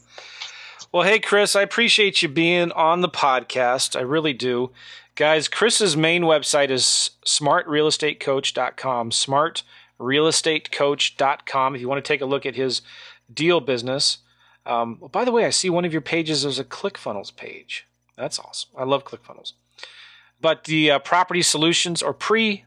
[0.91, 3.95] Well, hey, Chris, I appreciate you being on the podcast.
[3.95, 4.71] I really do.
[5.15, 9.11] Guys, Chris's main website is smartrealestatecoach.com.
[9.11, 9.63] Smart
[10.01, 12.81] realestatecoach.com if you want to take a look at his
[13.31, 14.19] deal business.
[14.65, 17.87] Um, by the way, I see one of your pages there's a ClickFunnels page.
[18.17, 18.71] That's awesome.
[18.77, 19.53] I love ClickFunnels.
[20.39, 22.65] But the uh, property solutions or pre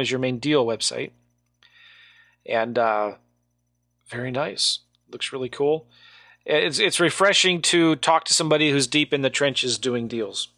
[0.00, 1.10] is your main deal website.
[2.44, 3.14] And uh,
[4.08, 4.80] very nice.
[5.10, 5.88] Looks really cool.
[6.44, 10.48] It's, it's refreshing to talk to somebody who's deep in the trenches doing deals.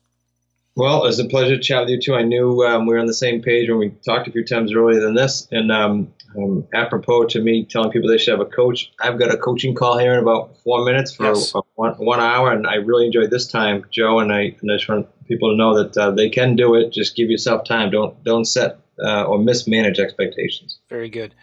[0.79, 2.15] Well, it was a pleasure to chat with you too.
[2.15, 4.73] I knew um, we were on the same page when we talked a few times
[4.73, 5.49] earlier than this.
[5.51, 9.35] And um, um, apropos to me telling people they should have a coach, I've got
[9.35, 11.53] a coaching call here in about four minutes for yes.
[11.75, 14.21] one, one, hour, and I really enjoyed this time, Joe.
[14.21, 16.93] And I, and I just want people to know that uh, they can do it.
[16.93, 17.91] Just give yourself time.
[17.91, 20.79] Don't don't set uh, or mismanage expectations.
[20.89, 21.35] Very good.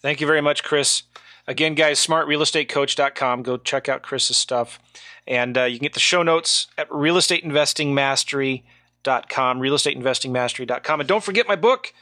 [0.00, 1.04] Thank you very much, Chris.
[1.46, 3.42] Again, guys, smartrealestatecoach.com.
[3.42, 4.78] Go check out Chris's stuff.
[5.26, 11.00] And uh, you can get the show notes at realestateinvestingmastery.com, realestateinvestingmastery.com.
[11.00, 11.92] And don't forget my book,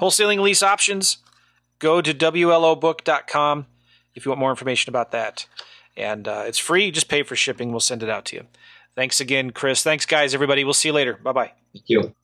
[0.00, 1.18] Wholesaling Lease Options.
[1.78, 3.66] Go to WLObook.com
[4.14, 5.46] if you want more information about that.
[5.96, 6.90] And uh, it's free.
[6.90, 7.70] Just pay for shipping.
[7.70, 8.46] We'll send it out to you.
[8.94, 9.82] Thanks again, Chris.
[9.82, 10.64] Thanks, guys, everybody.
[10.64, 11.18] We'll see you later.
[11.22, 11.52] Bye bye.
[11.72, 12.14] Thank you.